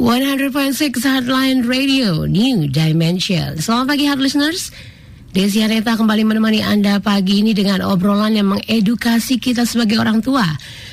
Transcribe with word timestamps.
100.6 0.00 1.04
Heartline 1.04 1.60
Radio, 1.68 2.24
New 2.24 2.72
Dimension. 2.72 3.60
Selamat 3.60 3.92
pagi, 3.92 4.08
Heart 4.08 4.24
Listeners. 4.24 4.72
Desi 5.36 5.60
Areta 5.60 5.92
kembali 5.92 6.24
menemani 6.24 6.64
Anda 6.64 7.04
pagi 7.04 7.44
ini 7.44 7.52
dengan 7.52 7.84
obrolan 7.84 8.32
yang 8.32 8.48
mengedukasi 8.48 9.36
kita 9.36 9.68
sebagai 9.68 10.00
orang 10.00 10.24
tua. 10.24 10.48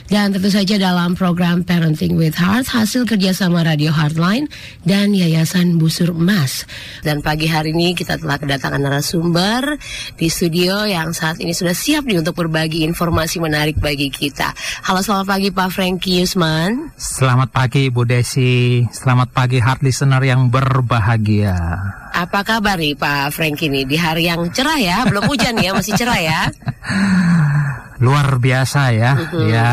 Dan 0.08 0.32
tentu 0.32 0.48
saja 0.48 0.80
dalam 0.80 1.20
program 1.20 1.68
Parenting 1.68 2.16
with 2.16 2.40
Heart 2.40 2.72
hasil 2.72 3.04
kerjasama 3.04 3.68
Radio 3.68 3.92
Heartline 3.92 4.48
dan 4.88 5.12
Yayasan 5.12 5.76
Busur 5.76 6.16
Emas. 6.16 6.64
Dan 7.04 7.20
pagi 7.20 7.52
hari 7.52 7.76
ini 7.76 7.92
kita 7.92 8.16
telah 8.16 8.40
kedatangan 8.40 8.80
narasumber 8.80 9.76
di 10.16 10.32
studio 10.32 10.88
yang 10.88 11.12
saat 11.12 11.44
ini 11.44 11.52
sudah 11.52 11.76
siap 11.76 12.08
nih 12.08 12.24
untuk 12.24 12.40
berbagi 12.40 12.88
informasi 12.88 13.44
menarik 13.44 13.84
bagi 13.84 14.08
kita. 14.08 14.56
Halo 14.88 15.04
selamat 15.04 15.28
pagi 15.28 15.52
Pak 15.52 15.70
Franky 15.76 16.24
Yusman. 16.24 16.96
Selamat 16.96 17.52
pagi 17.52 17.92
Bu 17.92 18.08
Desi, 18.08 18.88
selamat 18.88 19.36
pagi 19.36 19.60
Heart 19.60 19.84
Listener 19.84 20.24
yang 20.24 20.48
berbahagia. 20.48 21.84
Apa 22.16 22.48
kabar 22.48 22.80
nih 22.80 22.96
Pak 22.96 23.36
Frank 23.36 23.60
ini 23.60 23.84
di 23.84 24.00
hari 24.00 24.32
yang 24.32 24.48
cerah 24.56 24.80
ya? 24.80 25.04
Belum 25.04 25.28
hujan 25.28 25.60
ya, 25.60 25.76
masih 25.76 26.00
cerah 26.00 26.20
ya? 26.24 26.42
Luar 28.04 28.38
biasa 28.38 28.94
ya. 28.94 29.12
Uh-huh. 29.18 29.50
Ya, 29.50 29.70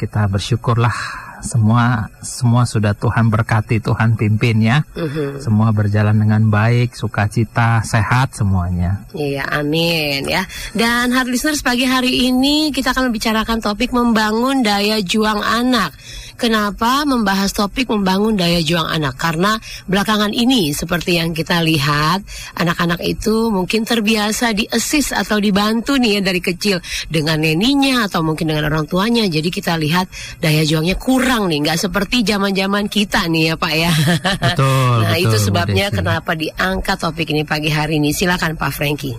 kita 0.00 0.26
bersyukurlah 0.26 0.94
semua 1.38 2.10
semua 2.18 2.66
sudah 2.66 2.98
Tuhan 2.98 3.30
berkati, 3.30 3.78
Tuhan 3.78 4.18
pimpin 4.18 4.58
ya. 4.58 4.82
Uh-huh. 4.98 5.38
Semua 5.38 5.70
berjalan 5.70 6.18
dengan 6.18 6.50
baik, 6.50 6.98
sukacita, 6.98 7.82
sehat 7.86 8.34
semuanya. 8.34 9.06
Iya, 9.14 9.46
amin 9.46 10.26
ya. 10.26 10.42
Dan 10.74 11.14
hard 11.14 11.30
listeners 11.30 11.62
pagi 11.62 11.86
hari 11.86 12.26
ini 12.26 12.74
kita 12.74 12.90
akan 12.90 13.10
membicarakan 13.10 13.62
topik 13.62 13.94
membangun 13.94 14.66
daya 14.66 14.98
juang 14.98 15.38
anak. 15.42 15.94
Kenapa 16.38 17.02
membahas 17.02 17.50
topik 17.50 17.90
membangun 17.90 18.38
daya 18.38 18.62
juang 18.62 18.86
anak? 18.86 19.18
Karena 19.18 19.58
belakangan 19.90 20.30
ini 20.30 20.70
seperti 20.70 21.18
yang 21.18 21.34
kita 21.34 21.58
lihat, 21.66 22.22
anak-anak 22.54 23.02
itu 23.02 23.50
mungkin 23.50 23.82
terbiasa 23.82 24.54
di 24.54 24.62
assist 24.70 25.10
atau 25.10 25.42
dibantu 25.42 25.98
nih 25.98 26.18
ya 26.18 26.20
dari 26.22 26.38
kecil 26.38 26.78
dengan 27.10 27.42
neninya 27.42 28.06
atau 28.06 28.22
mungkin 28.22 28.54
dengan 28.54 28.70
orang 28.70 28.86
tuanya. 28.86 29.26
Jadi 29.26 29.50
kita 29.50 29.74
lihat 29.82 30.06
daya 30.38 30.62
juangnya 30.62 30.94
kurang 30.94 31.50
nih, 31.50 31.58
nggak 31.58 31.90
seperti 31.90 32.22
zaman-zaman 32.22 32.86
kita 32.86 33.26
nih 33.26 33.50
ya 33.50 33.54
Pak 33.58 33.74
ya. 33.74 33.92
Betul. 34.54 34.94
nah 35.02 35.18
betul, 35.18 35.26
itu 35.26 35.36
sebabnya 35.42 35.86
kenapa 35.90 36.38
diangkat 36.38 36.96
topik 37.02 37.34
ini 37.34 37.42
pagi 37.42 37.74
hari 37.74 37.98
ini. 37.98 38.14
Silakan 38.14 38.54
Pak 38.54 38.70
Franky. 38.70 39.10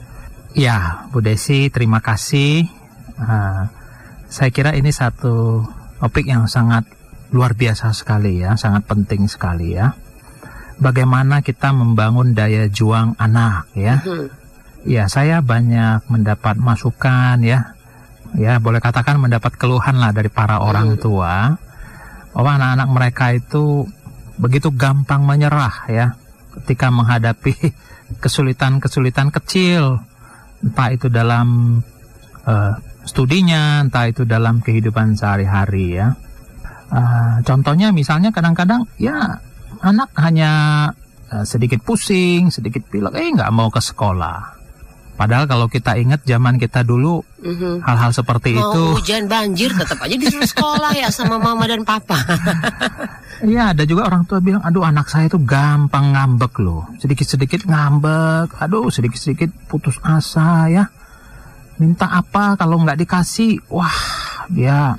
Ya, 0.55 1.03
Bu 1.11 1.19
Desi, 1.19 1.67
terima 1.67 1.99
kasih. 1.99 2.63
Uh, 3.19 3.67
saya 4.31 4.55
kira 4.55 4.71
ini 4.71 4.95
satu 4.95 5.67
topik 5.99 6.23
yang 6.23 6.47
sangat 6.47 6.87
luar 7.29 7.53
biasa 7.53 7.93
sekali 7.93 8.41
ya, 8.41 8.57
sangat 8.57 8.85
penting 8.89 9.29
sekali 9.29 9.77
ya. 9.77 9.93
Bagaimana 10.79 11.43
kita 11.43 11.75
membangun 11.75 12.31
daya 12.31 12.71
juang 12.71 13.19
anak 13.19 13.67
ya. 13.75 13.99
Mm-hmm. 13.99 14.27
Ya, 14.87 15.11
saya 15.11 15.43
banyak 15.43 16.07
mendapat 16.07 16.55
masukan 16.55 17.43
ya. 17.43 17.75
Ya, 18.37 18.61
boleh 18.63 18.79
katakan 18.79 19.19
mendapat 19.19 19.59
keluhan 19.59 19.99
lah 19.99 20.15
dari 20.15 20.31
para 20.31 20.63
orang 20.63 20.95
mm-hmm. 20.95 21.03
tua 21.03 21.59
bahwa 22.29 22.51
anak-anak 22.55 22.89
mereka 22.93 23.25
itu 23.33 23.89
begitu 24.39 24.71
gampang 24.71 25.25
menyerah 25.27 25.89
ya 25.91 26.15
ketika 26.61 26.87
menghadapi 26.93 27.51
kesulitan-kesulitan 28.23 29.33
kecil 29.33 29.99
entah 30.63 30.89
itu 30.91 31.07
dalam 31.07 31.79
uh, 32.45 32.73
studinya, 33.07 33.81
entah 33.81 34.05
itu 34.11 34.27
dalam 34.27 34.59
kehidupan 34.61 35.15
sehari-hari 35.15 35.97
ya. 35.97 36.13
Uh, 36.89 37.37
contohnya 37.45 37.93
misalnya 37.93 38.33
kadang-kadang 38.33 38.89
ya 38.97 39.37
anak 39.85 40.09
hanya 40.17 40.51
uh, 41.29 41.45
sedikit 41.45 41.85
pusing, 41.85 42.49
sedikit 42.49 42.81
pilek, 42.89 43.13
eh 43.13 43.29
nggak 43.29 43.53
mau 43.53 43.69
ke 43.69 43.77
sekolah. 43.77 44.59
Padahal 45.19 45.51
kalau 45.51 45.67
kita 45.67 45.99
ingat 45.99 46.23
zaman 46.23 46.55
kita 46.55 46.79
dulu 46.87 47.19
mm-hmm. 47.43 47.83
hal-hal 47.83 48.15
seperti 48.15 48.55
mau 48.55 48.71
itu. 48.71 48.83
hujan 49.03 49.27
banjir 49.27 49.67
tetap 49.75 49.99
aja 49.99 50.15
disuruh 50.15 50.47
sekolah 50.47 50.95
ya 50.95 51.11
sama 51.11 51.35
mama 51.35 51.67
dan 51.67 51.83
papa. 51.83 52.15
Iya 53.39 53.71
ada 53.71 53.87
juga 53.87 54.03
orang 54.03 54.27
tua 54.27 54.43
bilang, 54.43 54.59
aduh 54.59 54.83
anak 54.83 55.07
saya 55.07 55.31
itu 55.31 55.39
gampang 55.39 56.11
ngambek 56.11 56.59
loh, 56.59 56.91
sedikit-sedikit 56.99 57.71
ngambek, 57.71 58.59
aduh 58.59 58.91
sedikit-sedikit 58.91 59.47
putus 59.71 59.95
asa 60.03 60.67
ya. 60.67 60.83
Minta 61.79 62.11
apa 62.11 62.59
kalau 62.59 62.83
nggak 62.83 62.99
dikasih, 62.99 63.63
wah 63.71 63.95
dia 64.51 64.91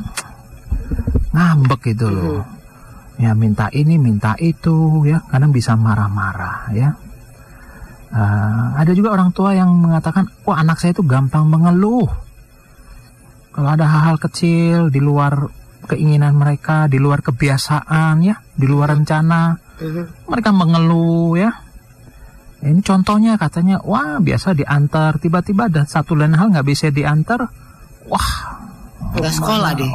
ngambek 1.30 1.94
gitu 1.94 2.10
loh. 2.10 2.42
Ya 3.20 3.36
minta 3.36 3.68
ini, 3.70 4.00
minta 4.00 4.32
itu, 4.40 5.04
ya 5.04 5.20
kadang 5.28 5.52
bisa 5.52 5.76
marah-marah 5.76 6.72
ya. 6.72 6.96
Uh, 8.10 8.74
ada 8.74 8.90
juga 8.90 9.14
orang 9.14 9.30
tua 9.30 9.54
yang 9.54 9.70
mengatakan, 9.70 10.26
wah 10.42 10.58
anak 10.58 10.82
saya 10.82 10.96
itu 10.96 11.06
gampang 11.06 11.46
mengeluh. 11.46 12.10
Kalau 13.54 13.68
ada 13.70 13.86
hal-hal 13.86 14.18
kecil 14.18 14.90
di 14.90 14.98
luar 14.98 15.46
keinginan 15.86 16.34
mereka, 16.34 16.90
di 16.90 16.98
luar 16.98 17.22
kebiasaan 17.22 18.22
ya, 18.22 18.38
di 18.54 18.66
luar 18.66 18.94
rencana, 18.98 19.58
mereka 20.26 20.50
mengeluh 20.50 21.38
ya. 21.38 21.50
Ini 22.60 22.80
contohnya 22.84 23.40
katanya, 23.40 23.80
wah 23.80 24.20
biasa 24.20 24.52
diantar, 24.52 25.16
tiba-tiba 25.16 25.72
ada 25.72 25.88
satu 25.88 26.12
lain 26.12 26.36
hal 26.36 26.52
nggak 26.52 26.66
bisa 26.68 26.92
diantar, 26.92 27.48
wah 28.04 28.59
nggak 29.14 29.34
sekolah 29.34 29.70
deh. 29.74 29.90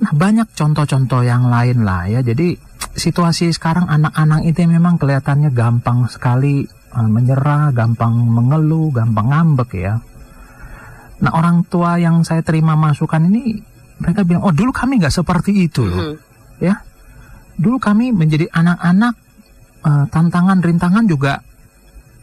nah 0.00 0.12
banyak 0.16 0.48
contoh-contoh 0.56 1.22
yang 1.24 1.48
lain 1.48 1.84
lah 1.84 2.08
ya. 2.08 2.20
Jadi 2.20 2.56
situasi 2.96 3.52
sekarang 3.52 3.86
anak-anak 3.88 4.44
itu 4.48 4.66
memang 4.66 4.96
kelihatannya 5.00 5.50
gampang 5.52 6.08
sekali 6.08 6.64
uh, 6.96 7.08
menyerah, 7.08 7.72
gampang 7.72 8.12
mengeluh, 8.16 8.92
gampang 8.92 9.30
ngambek 9.30 9.70
ya. 9.76 9.94
Nah 11.20 11.32
orang 11.36 11.68
tua 11.68 12.00
yang 12.00 12.24
saya 12.24 12.40
terima 12.40 12.76
masukan 12.76 13.28
ini 13.28 13.60
mereka 14.00 14.24
bilang, 14.24 14.48
oh 14.48 14.54
dulu 14.56 14.72
kami 14.72 14.96
nggak 14.96 15.12
seperti 15.12 15.68
itu 15.68 15.84
loh, 15.84 16.00
mm 16.00 16.04
-hmm. 16.08 16.16
ya. 16.64 16.74
Dulu 17.60 17.76
kami 17.76 18.08
menjadi 18.16 18.48
anak-anak 18.48 19.14
uh, 19.84 20.04
tantangan 20.08 20.64
rintangan 20.64 21.04
juga 21.04 21.44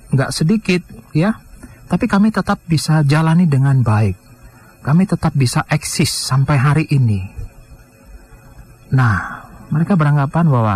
nggak 0.08 0.31
sedikit 0.31 0.81
ya 1.12 1.35
tapi 1.87 2.05
kami 2.05 2.35
tetap 2.35 2.59
bisa 2.67 3.01
jalani 3.07 3.47
dengan 3.47 3.79
baik. 3.79 4.19
Kami 4.83 5.03
tetap 5.07 5.35
bisa 5.35 5.63
eksis 5.67 6.11
sampai 6.11 6.55
hari 6.59 6.85
ini. 6.91 7.23
Nah, 8.91 9.43
mereka 9.71 9.99
beranggapan 9.99 10.45
bahwa 10.47 10.75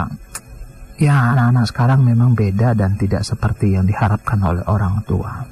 ya 1.00 1.32
anak-anak 1.32 1.66
sekarang 1.72 2.00
memang 2.04 2.36
beda 2.36 2.76
dan 2.76 3.00
tidak 3.00 3.24
seperti 3.24 3.76
yang 3.76 3.88
diharapkan 3.88 4.40
oleh 4.44 4.64
orang 4.68 5.04
tua. 5.08 5.48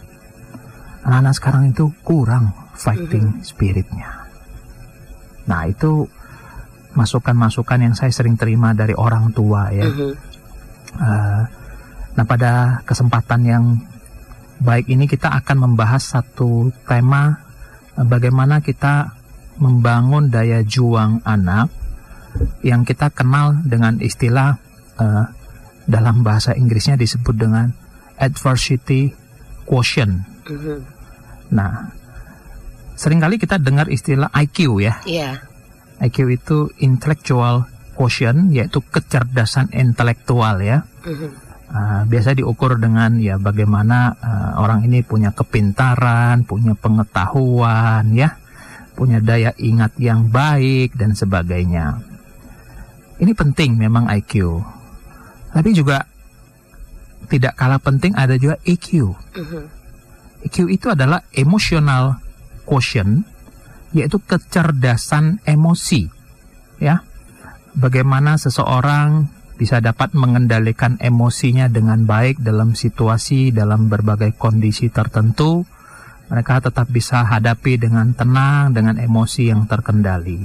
Anak-anak 1.07 1.35
sekarang 1.39 1.63
itu 1.71 1.91
kurang 2.03 2.51
fighting 2.75 3.39
mm-hmm. 3.39 3.47
spiritnya. 3.47 4.11
Nah, 5.47 5.67
itu 5.67 6.07
masukan-masukan 6.99 7.79
yang 7.79 7.95
saya 7.95 8.11
sering 8.11 8.35
terima 8.35 8.75
dari 8.75 8.91
orang 8.95 9.31
tua 9.31 9.71
ya. 9.71 9.87
Uh, 10.99 11.41
nah, 12.15 12.25
pada 12.27 12.83
kesempatan 12.83 13.41
yang 13.47 13.63
baik 14.59 14.91
ini 14.91 15.07
kita 15.07 15.31
akan 15.39 15.71
membahas 15.71 16.19
satu 16.19 16.69
tema 16.83 17.39
eh, 17.95 18.05
bagaimana 18.05 18.59
kita 18.59 19.15
membangun 19.59 20.31
daya 20.31 20.63
juang 20.63 21.23
anak 21.27 21.67
yang 22.63 22.87
kita 22.87 23.11
kenal 23.11 23.59
dengan 23.67 23.99
istilah 23.99 24.55
uh, 24.95 25.25
dalam 25.83 26.23
bahasa 26.23 26.55
Inggrisnya 26.55 26.95
disebut 26.95 27.35
dengan 27.35 27.67
adversity 28.15 29.11
quotient. 29.67 30.23
Mm-hmm. 30.47 30.77
Nah, 31.51 31.91
sering 32.95 33.19
kali 33.19 33.35
kita 33.35 33.59
dengar 33.59 33.91
istilah 33.91 34.31
IQ 34.31 34.79
ya. 34.79 35.03
Yeah. 35.03 35.43
IQ 35.99 36.31
itu 36.31 36.57
intellectual 36.79 37.67
quotient 37.99 38.55
yaitu 38.55 38.79
kecerdasan 38.79 39.75
intelektual 39.75 40.63
ya. 40.63 40.87
Mm-hmm 41.03 41.48
uh, 41.69 42.03
biasa 42.05 42.35
diukur 42.35 42.81
dengan 42.81 43.17
ya 43.21 43.37
bagaimana 43.37 44.17
uh, 44.17 44.51
orang 44.61 44.85
ini 44.85 45.05
punya 45.05 45.31
kepintaran, 45.31 46.43
punya 46.43 46.73
pengetahuan, 46.75 48.09
ya, 48.13 48.35
punya 48.97 49.21
daya 49.21 49.53
ingat 49.55 49.95
yang 50.01 50.27
baik 50.29 50.97
dan 50.97 51.13
sebagainya. 51.13 52.01
Ini 53.19 53.31
penting 53.35 53.75
memang 53.75 54.07
IQ, 54.09 54.63
tapi 55.51 55.75
juga 55.75 56.07
tidak 57.29 57.53
kalah 57.55 57.79
penting 57.79 58.17
ada 58.17 58.35
juga 58.35 58.57
EQ. 58.65 58.87
Uh-huh. 59.13 59.65
EQ 60.43 60.57
itu 60.71 60.87
adalah 60.89 61.21
emotional 61.35 62.17
quotient, 62.65 63.27
yaitu 63.93 64.17
kecerdasan 64.23 65.43
emosi, 65.45 66.09
ya. 66.81 67.05
Bagaimana 67.77 68.35
seseorang 68.41 69.29
bisa 69.59 69.83
dapat 69.83 70.15
mengendalikan 70.15 70.95
emosinya 71.03 71.67
dengan 71.67 72.07
baik 72.07 72.39
dalam 72.39 72.79
situasi, 72.79 73.51
dalam 73.51 73.91
berbagai 73.91 74.39
kondisi 74.39 74.87
tertentu. 74.87 75.67
Mereka 76.31 76.63
tetap 76.71 76.87
bisa 76.87 77.27
hadapi 77.27 77.75
dengan 77.75 78.15
tenang, 78.15 78.71
dengan 78.71 78.95
emosi 78.95 79.51
yang 79.51 79.67
terkendali. 79.67 80.39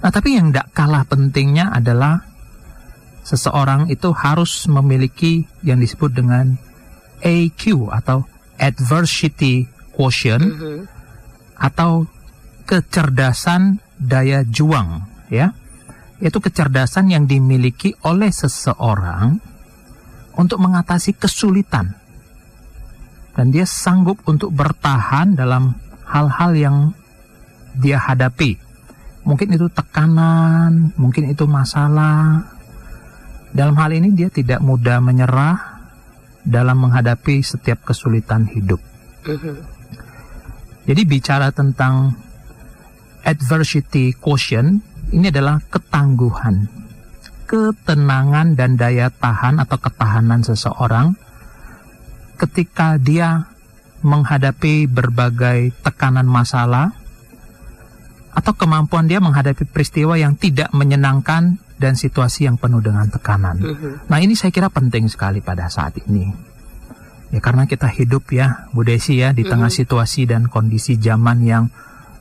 Nah, 0.00 0.08
tapi 0.08 0.40
yang 0.40 0.48
tidak 0.48 0.72
kalah 0.72 1.04
pentingnya 1.04 1.68
adalah 1.68 2.24
seseorang 3.24 3.92
itu 3.92 4.08
harus 4.16 4.64
memiliki 4.64 5.44
yang 5.60 5.84
disebut 5.84 6.16
dengan 6.16 6.56
AQ 7.20 7.92
atau 7.92 8.24
adversity 8.56 9.68
quotient 9.92 10.44
Mhm. 10.44 10.80
atau 11.60 12.08
kecerdasan 12.64 13.80
daya 14.00 14.44
juang, 14.44 15.04
ya. 15.28 15.52
Itu 16.24 16.40
kecerdasan 16.40 17.12
yang 17.12 17.28
dimiliki 17.28 17.92
oleh 18.08 18.32
seseorang 18.32 19.36
untuk 20.40 20.56
mengatasi 20.56 21.20
kesulitan. 21.20 21.92
Dan 23.36 23.52
dia 23.52 23.68
sanggup 23.68 24.24
untuk 24.24 24.48
bertahan 24.56 25.36
dalam 25.36 25.76
hal-hal 26.08 26.50
yang 26.56 26.76
dia 27.76 28.00
hadapi. 28.00 28.56
Mungkin 29.28 29.52
itu 29.52 29.68
tekanan, 29.68 30.96
mungkin 30.96 31.28
itu 31.28 31.44
masalah. 31.44 32.40
Dalam 33.52 33.76
hal 33.76 33.92
ini 33.92 34.16
dia 34.16 34.32
tidak 34.32 34.64
mudah 34.64 35.04
menyerah 35.04 35.84
dalam 36.40 36.88
menghadapi 36.88 37.44
setiap 37.44 37.84
kesulitan 37.84 38.48
hidup. 38.48 38.80
Mhm. 39.28 39.56
Jadi 40.88 41.02
bicara 41.04 41.52
tentang 41.52 42.16
adversity 43.24 44.12
quotient 44.16 44.93
ini 45.14 45.30
adalah 45.30 45.62
ketangguhan, 45.70 46.66
ketenangan 47.46 48.58
dan 48.58 48.74
daya 48.74 49.08
tahan 49.14 49.62
atau 49.62 49.78
ketahanan 49.78 50.42
seseorang 50.42 51.14
ketika 52.34 52.98
dia 52.98 53.46
menghadapi 54.02 54.90
berbagai 54.90 55.72
tekanan 55.80 56.26
masalah 56.26 56.92
atau 58.34 58.52
kemampuan 58.58 59.06
dia 59.06 59.22
menghadapi 59.22 59.62
peristiwa 59.70 60.18
yang 60.18 60.34
tidak 60.34 60.74
menyenangkan 60.74 61.62
dan 61.78 61.94
situasi 61.94 62.50
yang 62.50 62.58
penuh 62.58 62.82
dengan 62.82 63.06
tekanan. 63.06 63.62
Mhm. 63.62 64.10
Nah 64.10 64.18
ini 64.18 64.34
saya 64.34 64.50
kira 64.50 64.66
penting 64.66 65.06
sekali 65.06 65.38
pada 65.38 65.70
saat 65.70 65.94
ini. 66.04 66.26
Ya 67.30 67.38
karena 67.42 67.66
kita 67.66 67.86
hidup 67.86 68.30
ya 68.30 68.66
Bu 68.74 68.82
Desi 68.82 69.18
ya 69.18 69.30
di 69.30 69.46
tengah 69.46 69.70
Mhm. 69.70 69.78
situasi 69.78 70.26
dan 70.26 70.50
kondisi 70.50 70.98
zaman 70.98 71.38
yang 71.46 71.64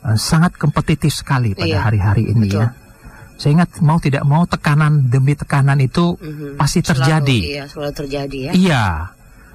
eh, 0.04 0.20
sangat 0.20 0.60
kompetitif 0.60 1.16
sekali 1.16 1.56
pada 1.56 1.64
Iya, 1.64 1.80
hari-hari 1.80 2.28
ini 2.28 2.52
betul. 2.52 2.60
ya. 2.60 2.76
Saya 3.44 3.60
ingat 3.60 3.84
mau 3.84 4.00
tidak 4.00 4.24
mau 4.24 4.48
tekanan 4.48 5.12
demi 5.12 5.36
tekanan 5.36 5.76
itu 5.78 6.16
Mhm. 6.16 6.56
pasti 6.56 6.80
Selalu, 6.80 6.96
terjadi. 6.96 7.38
iya, 7.44 7.64
selalu 7.68 7.92
terjadi 7.92 8.38
ya. 8.40 8.52
Iya. 8.56 8.86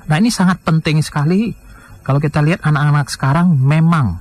Nah 0.05 0.17
ini 0.17 0.29
sangat 0.29 0.61
penting 0.61 1.00
sekali 1.00 1.56
kalau 2.05 2.20
kita 2.20 2.44
lihat 2.44 2.61
anak-anak 2.61 3.08
sekarang 3.08 3.56
memang 3.56 4.20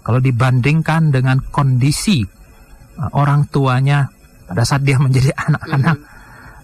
kalau 0.00 0.22
dibandingkan 0.22 1.10
dengan 1.10 1.42
kondisi 1.44 2.22
uh, 2.94 3.10
orang 3.12 3.46
tuanya 3.46 4.14
pada 4.46 4.62
saat 4.62 4.82
dia 4.82 4.94
menjadi 5.02 5.34
anak-anak, 5.34 5.96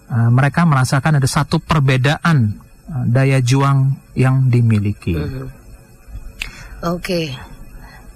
uh, 0.07 0.29
mereka 0.31 0.63
merasakan 0.63 1.19
ada 1.19 1.27
satu 1.27 1.59
perbedaan 1.59 2.55
uh, 2.87 3.03
daya 3.05 3.43
juang 3.43 3.91
yang 4.13 4.47
dimiliki. 4.47 5.19
Mhm. 5.19 5.45
Oke. 6.87 7.35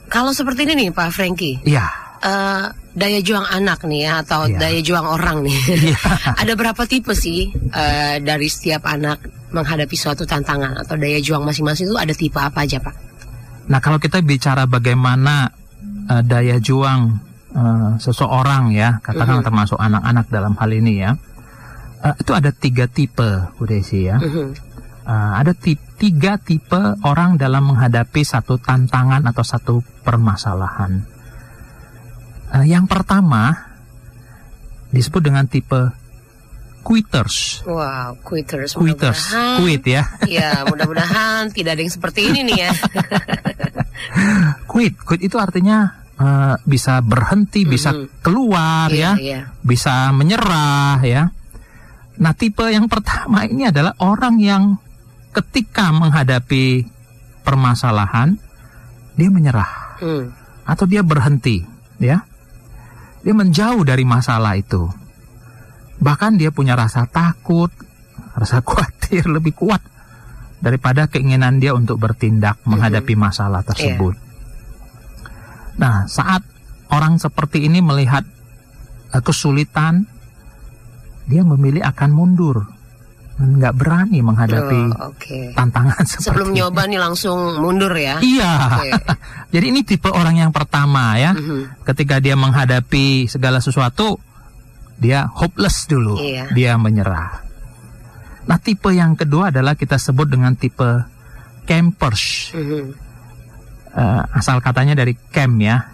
Kalau 0.08 0.32
seperti 0.32 0.64
ini 0.64 0.88
nih 0.88 0.90
Pak 0.92 1.10
Franky, 1.10 1.64
Iya. 1.64 1.88
eh, 2.22 2.66
daya 2.92 3.20
juang 3.20 3.46
anak 3.46 3.84
nih 3.84 4.02
ya 4.04 4.14
atau 4.20 4.46
Iya. 4.46 4.58
daya 4.60 4.80
juang 4.82 5.08
orang 5.08 5.48
nih. 5.48 5.58
Iya. 5.92 6.00
Ada 6.42 6.54
berapa 6.54 6.84
tipe 6.84 7.12
sih 7.12 7.48
eh, 7.52 8.16
dari 8.20 8.48
setiap 8.48 8.84
anak 8.86 9.24
menghadapi 9.52 9.96
suatu 9.96 10.24
tantangan 10.24 10.80
atau 10.80 10.96
daya 10.96 11.20
juang 11.20 11.44
masing-masing 11.44 11.88
itu 11.88 11.96
ada 11.96 12.12
tipe 12.12 12.36
apa 12.36 12.64
aja 12.64 12.80
Pak? 12.80 12.96
Nah 13.68 13.80
kalau 13.80 14.00
kita 14.00 14.20
bicara 14.20 14.64
bagaimana 14.64 15.52
uh, 16.08 16.24
daya 16.24 16.56
juang 16.56 17.20
uh, 17.52 17.96
seseorang 17.96 18.72
ya, 18.72 19.00
katakanlah 19.00 19.44
Mhm. 19.44 19.48
termasuk 19.48 19.76
anak-anak 19.76 20.26
dalam 20.28 20.56
hal 20.56 20.72
ini 20.72 21.04
ya, 21.04 21.12
uh, 22.00 22.16
itu 22.16 22.32
ada 22.32 22.52
tiga 22.52 22.88
tipe, 22.88 23.28
Bu 23.56 23.68
Desi 23.68 24.08
ya. 24.08 24.20
Mhm. 24.20 24.72
Uh, 25.04 25.32
ada 25.36 25.52
ti- 25.52 25.76
tiga 26.00 26.40
tipe 26.40 26.80
orang 27.04 27.36
dalam 27.36 27.76
menghadapi 27.76 28.24
satu 28.24 28.56
tantangan 28.56 29.28
atau 29.28 29.44
satu 29.44 29.74
permasalahan. 30.02 31.04
Uh, 32.52 32.66
yang 32.66 32.84
pertama 32.84 33.72
disebut 34.92 35.24
dengan 35.24 35.48
tipe 35.48 35.80
quitters. 36.82 37.64
Wow, 37.64 38.20
quitters. 38.20 38.76
Quitters, 38.76 39.32
quit 39.58 39.84
ya. 39.86 40.04
Ya, 40.28 40.66
mudah-mudahan 40.66 41.48
tidak 41.50 41.78
ada 41.78 41.82
yang 41.82 41.94
seperti 41.94 42.28
ini 42.28 42.44
nih 42.44 42.58
ya. 42.62 42.72
Quit, 44.66 44.98
quit 44.98 45.22
itu 45.22 45.38
artinya 45.38 45.94
uh, 46.18 46.56
bisa 46.64 47.00
berhenti, 47.00 47.64
bisa 47.64 47.94
Mhm. 47.94 48.20
keluar 48.20 48.90
Iya, 48.90 49.14
ya, 49.14 49.20
iya. 49.20 49.40
bisa 49.62 50.10
menyerah 50.12 50.98
ya. 51.02 51.30
Nah 52.18 52.34
tipe 52.34 52.66
yang 52.66 52.88
pertama 52.88 53.46
ini 53.46 53.68
adalah 53.68 53.94
orang 54.00 54.42
yang 54.42 54.64
ketika 55.32 55.94
menghadapi 55.94 56.84
permasalahan 57.42 58.36
dia 59.14 59.30
menyerah 59.30 60.02
Hmm. 60.02 60.34
atau 60.66 60.86
dia 60.86 61.06
berhenti 61.06 61.62
ya. 61.98 62.26
Dia 63.22 63.34
menjauh 63.38 63.86
dari 63.86 64.02
masalah 64.02 64.58
itu. 64.58 64.90
Bahkan 66.02 66.42
dia 66.42 66.50
punya 66.50 66.74
rasa 66.74 67.06
takut, 67.06 67.70
rasa 68.34 68.62
khawatir 68.66 69.30
lebih 69.30 69.54
kuat 69.54 69.82
daripada 70.62 71.10
keinginan 71.10 71.58
dia 71.58 71.74
untuk 71.74 71.98
bertindak 71.98 72.62
menghadapi 72.66 73.18
masalah 73.18 73.66
tersebut. 73.66 74.14
Nah, 75.82 76.06
saat 76.06 76.46
orang 76.94 77.18
seperti 77.18 77.66
ini 77.66 77.82
melihat 77.82 78.22
eh, 79.14 79.22
kesulitan, 79.26 80.06
dia 81.26 81.42
memilih 81.42 81.82
akan 81.82 82.10
mundur, 82.14 82.70
nggak 83.42 83.74
berani 83.74 84.22
menghadapi 84.22 84.82
Oh, 84.94 85.10
Oke. 85.10 85.52
tantangan 85.52 86.06
seperti 86.06 86.26
Sebelum 86.30 86.50
ini. 86.54 86.58
nyoba 86.62 86.82
nih 86.86 87.00
langsung 87.02 87.58
mundur 87.58 87.90
ya. 87.92 88.22
Iya. 88.22 88.54
Oke. 88.78 88.90
Jadi 89.58 89.66
ini 89.68 89.82
tipe 89.82 90.08
orang 90.08 90.38
yang 90.38 90.52
pertama 90.54 91.18
ya. 91.18 91.34
Mhm. 91.34 91.82
Ketika 91.84 92.22
dia 92.22 92.38
menghadapi 92.38 93.26
segala 93.26 93.58
sesuatu, 93.58 94.22
dia 94.96 95.26
hopeless 95.28 95.90
dulu, 95.90 96.22
Iya. 96.22 96.54
dia 96.54 96.78
menyerah. 96.78 97.42
Nah, 98.42 98.58
tipe 98.58 98.90
yang 98.90 99.14
kedua 99.14 99.50
adalah 99.50 99.74
kita 99.74 99.98
sebut 99.98 100.30
dengan 100.30 100.54
tipe 100.54 100.88
campers. 101.64 102.54
Mhm. 102.54 102.86
Eh, 103.92 104.24
asal 104.34 104.62
katanya 104.62 104.96
dari 104.96 105.18
camp 105.32 105.60
ya. 105.60 105.92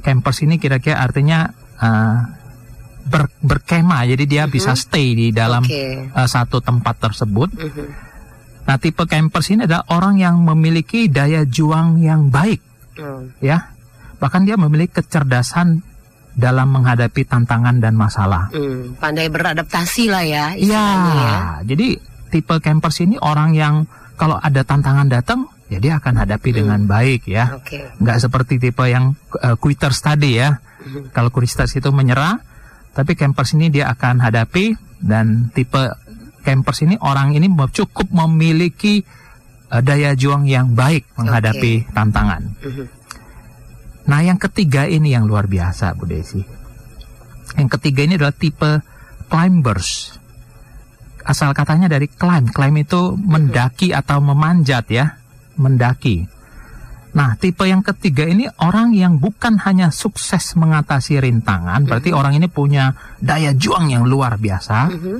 Campers 0.00 0.40
ini 0.42 0.56
kira-kira 0.56 0.98
artinya 0.98 1.48
eh, 1.78 2.18
ber- 3.08 3.32
berkemah, 3.40 4.04
jadi 4.04 4.24
dia 4.24 4.44
bisa 4.46 4.72
stay 4.72 5.12
di 5.12 5.32
dalam 5.32 5.64
Oke. 5.64 6.06
eh, 6.06 6.28
satu 6.28 6.60
tempat 6.60 7.00
tersebut. 7.00 7.48
Mhm. 7.50 7.86
Nah, 8.64 8.76
tipe 8.76 9.00
campers 9.04 9.48
ini 9.48 9.64
adalah 9.64 9.88
orang 9.88 10.20
yang 10.20 10.36
memiliki 10.38 11.08
daya 11.08 11.42
juang 11.42 11.98
yang 11.98 12.28
baik. 12.28 12.60
Hmm. 12.98 13.30
ya 13.38 13.70
bahkan 14.18 14.42
dia 14.42 14.58
memiliki 14.58 14.98
kecerdasan 14.98 15.86
dalam 16.34 16.74
menghadapi 16.74 17.22
tantangan 17.22 17.78
dan 17.78 17.94
masalah. 17.94 18.50
Hmm. 18.50 18.98
Pandai 18.98 19.30
beradaptasi 19.30 20.10
lah 20.10 20.26
ya. 20.26 20.44
Iya, 20.58 20.86
ya. 21.06 21.38
jadi 21.62 21.94
tipe 22.26 22.58
campers 22.58 22.98
ini 22.98 23.14
orang 23.18 23.54
yang 23.54 23.86
kalau 24.14 24.34
ada 24.34 24.66
tantangan 24.66 25.06
datang, 25.06 25.46
ya 25.70 25.78
dia 25.78 26.02
akan 26.02 26.26
hadapi 26.26 26.50
Hmm. 26.50 26.58
dengan 26.58 26.80
baik 26.90 27.30
ya. 27.30 27.54
Oke. 27.54 27.86
Nggak 28.02 28.18
seperti 28.18 28.58
tipe 28.58 28.82
yang 28.82 29.14
uh, 29.38 29.54
quitters 29.54 30.02
tadi 30.02 30.42
ya. 30.42 30.58
Mhm. 30.58 31.14
Kalau 31.14 31.30
quitters 31.30 31.70
itu 31.70 31.90
menyerah, 31.94 32.42
tapi 32.98 33.14
campers 33.14 33.54
ini 33.54 33.70
dia 33.70 33.86
akan 33.94 34.18
hadapi 34.18 34.74
dan 34.98 35.54
tipe 35.54 35.78
campers 36.42 36.82
ini 36.82 36.98
orang 36.98 37.30
ini 37.30 37.46
cukup 37.46 38.10
memiliki 38.10 39.06
uh, 39.70 39.78
daya 39.78 40.18
juang 40.18 40.50
yang 40.50 40.74
baik 40.74 41.06
menghadapi 41.14 41.86
tantangan. 41.94 42.58
Mhm. 42.58 42.84
Nah, 44.08 44.24
yang 44.24 44.40
ketiga 44.40 44.88
ini 44.88 45.12
yang 45.12 45.28
luar 45.28 45.46
biasa, 45.46 45.92
Bu 45.94 46.08
Desi. 46.08 46.40
Yang 47.60 47.76
ketiga 47.78 48.08
ini 48.08 48.16
adalah 48.16 48.32
tipe 48.32 48.80
climbers. 49.28 50.16
Asal 51.28 51.52
katanya 51.52 51.92
dari 51.92 52.08
climb. 52.08 52.48
Climb 52.48 52.76
itu 52.80 53.14
mendaki 53.14 53.92
atau 53.92 54.24
memanjat 54.24 54.88
ya, 54.88 55.20
mendaki. 55.60 56.24
Nah, 57.18 57.34
tipe 57.34 57.66
yang 57.66 57.82
ketiga 57.82 58.22
ini 58.22 58.46
orang 58.62 58.94
yang 58.94 59.18
bukan 59.18 59.58
hanya 59.66 59.90
sukses 59.90 60.54
mengatasi 60.54 61.18
rintangan, 61.18 61.82
berarti 61.82 62.14
orang 62.14 62.38
ini 62.38 62.46
punya 62.46 62.94
daya 63.18 63.50
juang 63.58 63.90
yang 63.90 64.06
luar 64.06 64.38
biasa, 64.38 64.86
Mhm. 64.86 65.18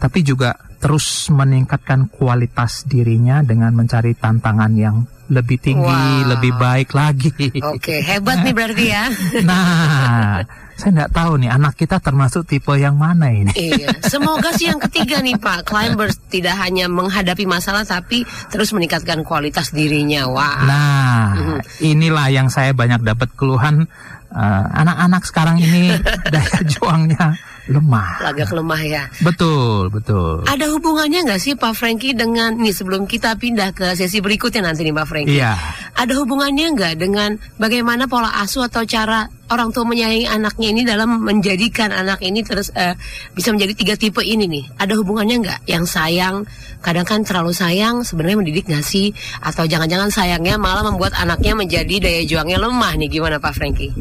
tapi 0.00 0.24
juga 0.24 0.56
terus 0.80 1.28
meningkatkan 1.28 2.08
kualitas 2.08 2.88
dirinya 2.88 3.44
dengan 3.44 3.76
mencari 3.76 4.16
tantangan 4.16 4.72
yang 4.72 5.04
lebih 5.26 5.56
tinggi, 5.56 5.88
Wow. 5.88 6.36
lebih 6.36 6.52
baik 6.54 6.90
lagi. 6.92 7.32
Oke, 7.64 8.00
hebat 8.00 8.44
nih 8.44 8.52
berarti 8.52 8.86
ya. 8.86 9.04
Nah, 9.48 10.44
saya 10.74 10.90
nggak 10.92 11.12
tahu 11.12 11.32
nih 11.38 11.48
anak 11.48 11.74
kita 11.74 11.96
termasuk 11.98 12.44
tipe 12.44 12.74
yang 12.74 12.94
mana 12.94 13.30
ini. 13.30 13.52
iya, 13.54 13.94
semoga 14.02 14.52
sih 14.52 14.66
yang 14.66 14.82
ketiga 14.82 15.20
nih 15.20 15.36
Pak, 15.36 15.64
climbers 15.64 16.18
tidak 16.28 16.58
hanya 16.58 16.90
menghadapi 16.90 17.46
masalah 17.46 17.82
tapi 17.82 18.22
terus 18.48 18.74
meningkatkan 18.74 19.22
kualitas 19.22 19.70
dirinya. 19.70 20.26
Wah. 20.26 20.58
Nah, 20.60 21.24
Mhm. 21.32 21.58
inilah 21.80 22.26
yang 22.28 22.48
saya 22.48 22.72
banyak 22.72 23.00
dapat 23.00 23.32
keluhan 23.32 23.86
eh, 24.30 24.64
anak-anak 24.74 25.22
sekarang 25.24 25.56
ini 25.56 25.94
daya 26.34 26.58
juangnya 26.66 27.38
lemah. 27.64 28.20
Agak 28.20 28.52
lemah 28.52 28.82
ya. 28.84 29.04
Betul, 29.24 29.88
betul. 29.88 30.44
Ada 30.44 30.68
hubungannya 30.68 31.24
nggak 31.24 31.40
sih 31.40 31.56
Pak 31.56 31.72
Frankie 31.72 32.12
dengan 32.12 32.60
nih 32.60 32.76
sebelum 32.76 33.08
kita 33.08 33.40
pindah 33.40 33.72
ke 33.72 33.96
sesi 33.96 34.20
berikutnya 34.20 34.68
nanti 34.68 34.84
nih 34.84 34.92
Pak 34.92 35.06
Frankie? 35.08 35.40
Iya. 35.40 35.56
Ada 35.96 36.12
hubungannya 36.20 36.76
nggak 36.76 36.94
dengan 37.00 37.40
bagaimana 37.56 38.04
pola 38.04 38.36
asuh 38.44 38.68
atau 38.68 38.84
cara 38.84 39.24
orang 39.48 39.72
tua 39.72 39.84
menyayangi 39.88 40.28
anaknya 40.28 40.68
ini 40.72 40.82
dalam 40.84 41.24
menjadikan 41.24 41.92
anak 41.92 42.20
ini 42.20 42.44
terus 42.44 42.68
eh, 42.76 42.96
bisa 43.32 43.52
menjadi 43.52 43.72
tiga 43.72 43.94
tipe 43.96 44.20
ini 44.20 44.44
nih? 44.44 44.64
Ada 44.76 45.00
hubungannya 45.00 45.36
nggak? 45.40 45.60
Yang 45.64 45.84
sayang, 45.88 46.44
kadang 46.84 47.08
kan 47.08 47.24
terlalu 47.24 47.56
sayang 47.56 48.04
sebenarnya 48.04 48.44
mendidik 48.44 48.68
nggak 48.68 48.84
sih? 48.84 49.16
Atau 49.40 49.64
jangan-jangan 49.64 50.12
sayangnya 50.12 50.60
malah 50.60 50.84
membuat 50.84 51.16
anaknya 51.16 51.56
menjadi 51.56 51.96
daya 51.96 52.22
juangnya 52.28 52.60
lemah 52.60 52.92
nih? 53.00 53.08
Gimana 53.08 53.40
Pak 53.40 53.56
Frankie? 53.56 53.92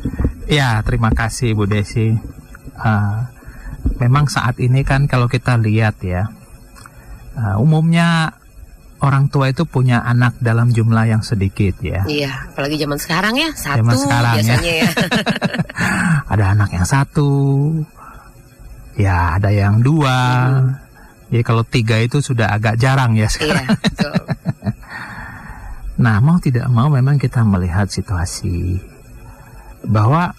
Ya, 0.51 0.83
terima 0.83 1.15
kasih 1.15 1.55
Bu 1.55 1.63
Desi. 1.63 2.11
Eh, 2.73 3.19
memang 3.99 4.27
saat 4.31 4.59
ini 4.59 4.81
kan 4.87 5.05
kalau 5.07 5.27
kita 5.27 5.59
lihat 5.59 5.99
ya, 6.03 6.29
eh, 7.37 7.55
umumnya 7.61 8.37
orang 9.03 9.27
tua 9.27 9.51
itu 9.51 9.67
punya 9.67 9.99
anak 9.99 10.39
dalam 10.39 10.71
jumlah 10.71 11.03
yang 11.03 11.21
sedikit 11.21 11.75
ya. 11.83 12.07
Iya, 12.07 12.55
apalagi 12.55 12.79
zaman 12.79 12.99
sekarang 12.99 13.33
ya 13.35 13.49
satu 13.51 13.83
Zaman 13.83 13.95
sekarang 13.99 14.33
ya. 14.33 14.39
biasanya 14.39 14.73
ya. 14.79 14.89
ada 16.33 16.45
anak 16.55 16.69
yang 16.71 16.87
satu, 16.87 17.31
ya 18.95 19.35
ada 19.35 19.51
yang 19.51 19.83
dua. 19.83 20.19
Jadi 21.27 21.43
kalau 21.43 21.63
tiga 21.67 21.99
itu 21.99 22.23
sudah 22.23 22.55
agak 22.55 22.79
jarang 22.79 23.19
ya 23.19 23.25
iya, 23.25 23.27
sekarang. 23.27 23.67
betul. 23.75 24.13
Nah, 25.93 26.17
mau 26.19 26.41
tidak 26.41 26.67
mau 26.73 26.89
memang 26.89 27.21
kita 27.21 27.45
melihat 27.45 27.85
situasi 27.85 28.81
bahwa 29.85 30.33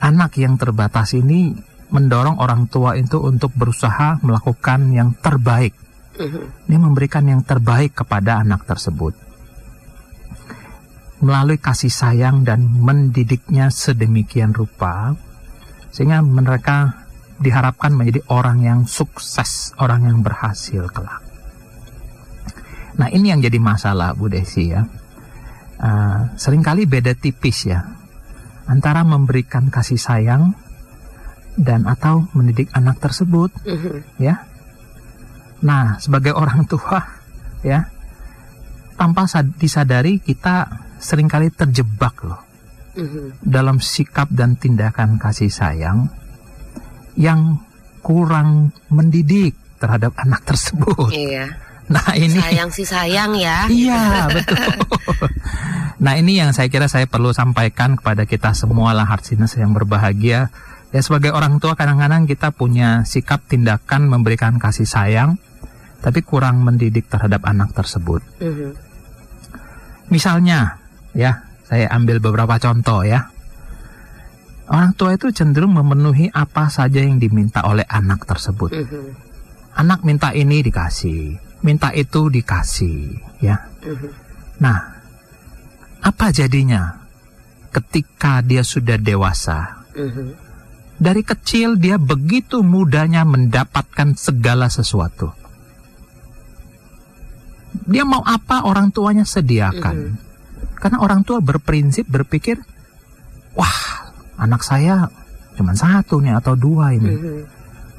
anak 0.00 0.32
yang 0.40 0.56
terbatas 0.56 1.12
ini 1.14 1.54
mendorong 1.92 2.40
orang 2.40 2.66
tua 2.72 2.96
itu 2.96 3.20
untuk 3.20 3.52
berusaha 3.52 4.18
melakukan 4.24 4.90
yang 4.90 5.12
terbaik. 5.20 5.76
Mhm. 6.16 6.66
Dia 6.66 6.80
memberikan 6.80 7.24
yang 7.28 7.44
terbaik 7.44 7.92
kepada 7.92 8.40
anak 8.40 8.64
tersebut. 8.64 9.12
Melalui 11.22 11.60
kasih 11.60 11.92
sayang 11.92 12.42
dan 12.42 12.66
mendidiknya 12.66 13.70
sedemikian 13.70 14.50
rupa 14.50 15.14
sehingga 15.92 16.18
mereka 16.24 17.06
diharapkan 17.38 17.94
menjadi 17.94 18.26
orang 18.32 18.64
yang 18.64 18.80
sukses, 18.88 19.70
orang 19.78 20.08
yang 20.08 20.18
berhasil 20.24 20.88
kelak. 20.90 21.22
Nah 22.98 23.08
ini 23.12 23.30
yang 23.30 23.40
jadi 23.44 23.62
masalah 23.62 24.16
Bu 24.16 24.26
Desi 24.32 24.72
ya. 24.72 24.82
Uh, 25.82 26.30
sering 26.38 26.62
kali 26.62 26.86
beda 26.86 27.10
tipis 27.18 27.66
ya 27.66 27.82
antara 28.70 29.02
memberikan 29.02 29.66
kasih 29.66 29.98
sayang 29.98 30.54
dan 31.54 31.84
atau 31.84 32.26
mendidik 32.32 32.72
anak 32.72 32.98
tersebut 32.98 33.52
Mhm. 33.62 33.96
ya. 34.18 34.44
Nah 35.62 35.98
sebagai 35.98 36.32
orang 36.32 36.64
tua 36.64 37.00
ya 37.62 37.86
tanpa 38.94 39.26
sad- 39.26 39.54
disadari 39.56 40.18
kita 40.18 40.68
sering 40.98 41.26
kali 41.26 41.50
terjebak 41.50 42.14
loh 42.22 42.40
Mhm. 42.92 43.42
dalam 43.42 43.78
sikap 43.78 44.28
dan 44.28 44.54
tindakan 44.54 45.16
kasih 45.16 45.48
sayang 45.48 46.08
yang 47.14 47.60
kurang 48.00 48.72
mendidik 48.88 49.52
terhadap 49.78 50.12
anak 50.16 50.42
tersebut. 50.44 51.10
Iya. 51.12 51.46
Nah 51.82 52.14
ini 52.14 52.38
Sayang 52.40 52.70
sih 52.72 52.86
sayang 52.86 53.34
ya. 53.36 53.66
Iya, 53.68 54.30
betul. 54.30 54.64
nah, 55.98 56.14
ini 56.16 56.38
yang 56.38 56.54
saya 56.54 56.70
kira 56.70 56.86
saya 56.86 57.04
perlu 57.04 57.34
sampaikan 57.34 57.98
kepada 57.98 58.24
kita 58.24 58.54
semua 58.54 58.94
lah 58.96 59.04
Harsinus 59.04 59.52
yang 59.58 59.74
berbahagia. 59.74 60.48
Ya 60.92 61.00
sebagai 61.00 61.32
orang 61.32 61.56
tua 61.56 61.72
kadang-kadang 61.72 62.28
kita 62.28 62.52
punya 62.52 63.08
sikap 63.08 63.48
tindakan 63.48 64.12
memberikan 64.12 64.60
kasih 64.60 64.84
sayang 64.84 65.40
tapi 66.02 66.20
kurang 66.20 66.60
mendidik 66.66 67.08
terhadap 67.08 67.46
anak 67.48 67.72
tersebut. 67.72 68.20
Mhm. 68.42 68.68
Misalnya, 70.10 70.76
ya, 71.16 71.46
saya 71.64 71.88
ambil 71.94 72.20
beberapa 72.20 72.58
contoh 72.60 73.06
ya. 73.06 73.32
Orang 74.68 74.92
tua 74.98 75.16
itu 75.16 75.32
cenderung 75.32 75.72
memenuhi 75.78 76.28
apa 76.28 76.68
saja 76.68 77.00
yang 77.00 77.16
diminta 77.16 77.64
oleh 77.64 77.86
anak 77.88 78.28
tersebut. 78.28 78.76
Mhm. 78.76 79.04
Anak 79.78 80.04
minta 80.04 80.36
ini 80.36 80.60
dikasih, 80.60 81.38
minta 81.64 81.94
itu 81.96 82.28
dikasih, 82.28 83.16
ya. 83.40 83.56
Mhm. 83.80 84.08
Nah, 84.60 84.78
apa 86.02 86.28
jadinya 86.34 86.92
ketika 87.72 88.44
dia 88.44 88.60
sudah 88.60 89.00
dewasa? 89.00 89.86
Mhm. 89.96 90.51
Dari 91.02 91.26
kecil 91.26 91.82
dia 91.82 91.98
begitu 91.98 92.62
mudahnya 92.62 93.26
mendapatkan 93.26 94.14
segala 94.14 94.70
sesuatu. 94.70 95.34
Dia 97.90 98.06
mau 98.06 98.22
apa 98.22 98.62
orang 98.62 98.94
tuanya 98.94 99.26
sediakan. 99.26 100.14
Karena 100.78 101.02
orang 101.02 101.26
tua 101.26 101.42
berprinsip 101.42 102.06
berpikir, 102.06 102.62
wah 103.58 104.14
anak 104.38 104.62
saya 104.62 105.10
cuma 105.58 105.74
satu 105.74 106.22
nih 106.22 106.38
atau 106.38 106.54
dua 106.54 106.94
ini. 106.94 107.14
Mhm. 107.18 107.42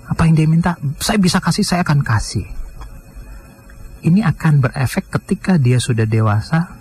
Apa 0.07 0.23
yang 0.23 0.35
dia 0.39 0.47
minta, 0.47 0.79
saya 1.03 1.19
bisa 1.19 1.43
kasih, 1.43 1.67
saya 1.67 1.83
akan 1.83 2.07
kasih. 2.07 2.47
Ini 4.03 4.23
akan 4.31 4.63
berefek 4.63 5.11
ketika 5.11 5.59
dia 5.59 5.79
sudah 5.79 6.07
dewasa. 6.07 6.71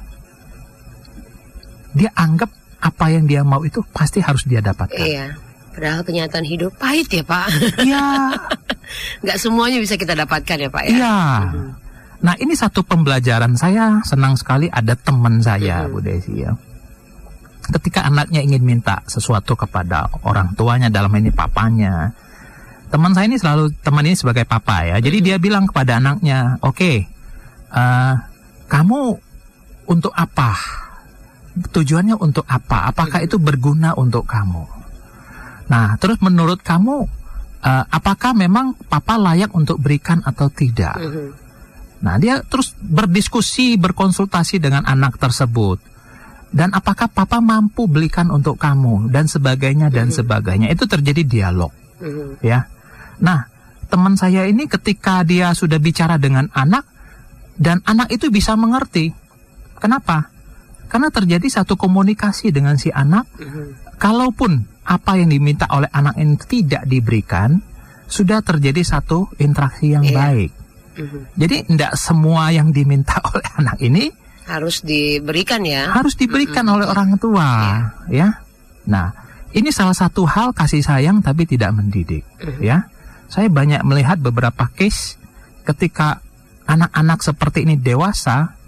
Dia 1.99 2.15
anggap 2.15 2.51
apa 2.83 3.11
yang 3.11 3.27
dia 3.27 3.43
mau 3.43 3.63
itu 3.67 3.83
pasti 3.91 4.23
harus 4.23 4.47
dia 4.47 4.63
dapatkan. 4.63 5.03
Iya. 5.03 5.39
Padahal 5.73 6.05
kenyataan 6.05 6.45
hidup 6.45 6.77
pahit 6.77 7.09
ya 7.09 7.25
Pak. 7.25 7.49
Iya, 7.81 8.07
Nggak 9.25 9.39
semuanya 9.41 9.81
bisa 9.81 9.97
kita 9.97 10.13
dapatkan 10.13 10.57
ya 10.61 10.69
Pak 10.69 10.85
ya. 10.85 10.93
iya. 10.93 11.17
Nah 12.23 12.35
ini 12.39 12.55
satu 12.55 12.85
pembelajaran 12.85 13.57
saya 13.57 13.99
senang 14.07 14.39
sekali 14.39 14.69
ada 14.69 14.93
teman 14.95 15.43
saya, 15.43 15.85
Mhm. 15.85 15.91
Bu 15.91 15.99
Desi 15.99 16.39
ya. 16.39 16.53
Ketika 17.63 18.05
anaknya 18.07 18.43
ingin 18.43 18.63
minta 18.63 19.01
sesuatu 19.07 19.55
kepada 19.55 20.07
orang 20.23 20.53
tuanya 20.55 20.91
dalam 20.91 21.11
ini 21.15 21.31
papanya, 21.31 22.11
teman 22.91 23.15
saya 23.15 23.27
ini 23.27 23.39
selalu 23.39 23.71
teman 23.81 24.05
ini 24.05 24.15
sebagai 24.15 24.45
papa 24.45 24.83
ya. 24.85 24.97
Jadi 25.01 25.19
dia 25.25 25.37
bilang 25.39 25.65
kepada 25.67 25.99
anaknya, 25.99 26.59
oke, 26.61 26.93
eh, 27.73 28.15
kamu 28.69 29.01
untuk 29.89 30.13
apa? 30.13 30.53
Tujuannya 31.53 32.17
untuk 32.19 32.45
apa? 32.47 32.91
Apakah 32.91 33.23
itu 33.23 33.39
berguna 33.39 33.95
untuk 33.95 34.27
kamu? 34.27 34.82
Nah, 35.73 35.97
terus 35.97 36.21
menurut 36.21 36.61
kamu, 36.61 37.09
eh, 37.65 37.85
apakah 37.89 38.37
memang 38.37 38.77
papa 38.93 39.17
layak 39.17 39.57
untuk 39.57 39.81
berikan 39.81 40.21
atau 40.21 40.53
tidak? 40.53 41.01
Mhm. 41.01 41.27
Nah, 42.05 42.21
dia 42.21 42.45
terus 42.45 42.77
berdiskusi, 42.77 43.81
berkonsultasi 43.81 44.61
dengan 44.61 44.85
anak 44.85 45.17
tersebut. 45.17 45.81
Dan 46.53 46.77
apakah 46.77 47.09
papa 47.09 47.41
mampu 47.41 47.89
belikan 47.89 48.29
untuk 48.29 48.61
kamu 48.61 49.09
dan 49.09 49.25
sebagainya 49.25 49.89
dan 49.89 50.13
sebagainya. 50.13 50.69
Itu 50.69 50.85
terjadi 50.85 51.25
dialog, 51.25 51.73
Mhm. 52.05 52.45
ya. 52.45 52.69
Nah, 53.25 53.49
teman 53.89 54.21
saya 54.21 54.45
ini 54.45 54.69
ketika 54.69 55.25
dia 55.25 55.57
sudah 55.57 55.81
bicara 55.81 56.21
dengan 56.21 56.53
anak 56.53 56.85
dan 57.57 57.81
anak 57.89 58.13
itu 58.13 58.29
bisa 58.29 58.53
mengerti. 58.61 59.09
Kenapa? 59.81 60.29
Karena 60.93 61.09
terjadi 61.09 61.49
satu 61.49 61.81
komunikasi 61.81 62.53
dengan 62.53 62.77
si 62.77 62.93
anak 62.93 63.25
Mhm. 63.41 63.97
kalaupun 63.97 64.72
apa 64.83 65.15
yang 65.19 65.31
diminta 65.31 65.67
oleh 65.71 65.89
anak 65.89 66.19
ini 66.19 66.35
tidak 66.43 66.83
diberikan, 66.85 67.63
sudah 68.07 68.43
terjadi 68.43 68.83
satu 68.83 69.31
interaksi 69.39 69.95
yang 69.95 70.05
Iya. 70.05 70.17
baik. 70.17 70.51
Mhm. 70.93 71.19
Jadi 71.39 71.57
tidak 71.73 71.93
semua 71.97 72.53
yang 72.53 72.69
diminta 72.69 73.17
oleh 73.33 73.49
anak 73.57 73.79
ini 73.81 74.13
Harus 74.43 74.83
diberikan 74.83 75.63
ya. 75.63 75.87
harus 75.95 76.19
diberikan 76.19 76.67
oleh 76.67 76.85
orang 76.85 77.15
tua, 77.17 77.79
ya. 78.11 78.43
Nah, 78.91 79.15
ini 79.55 79.71
salah 79.71 79.95
satu 79.95 80.27
hal 80.27 80.51
kasih 80.51 80.83
sayang 80.83 81.23
tapi 81.23 81.47
tidak 81.47 81.71
mendidik, 81.73 82.27
ya. 82.59 82.91
Saya 83.31 83.49
banyak 83.49 83.81
melihat 83.87 84.19
beberapa 84.21 84.69
case 84.75 85.17
ketika 85.65 86.21
anak-anak 86.67 87.23
seperti 87.23 87.65
ini 87.65 87.79
dewasa, 87.79 88.59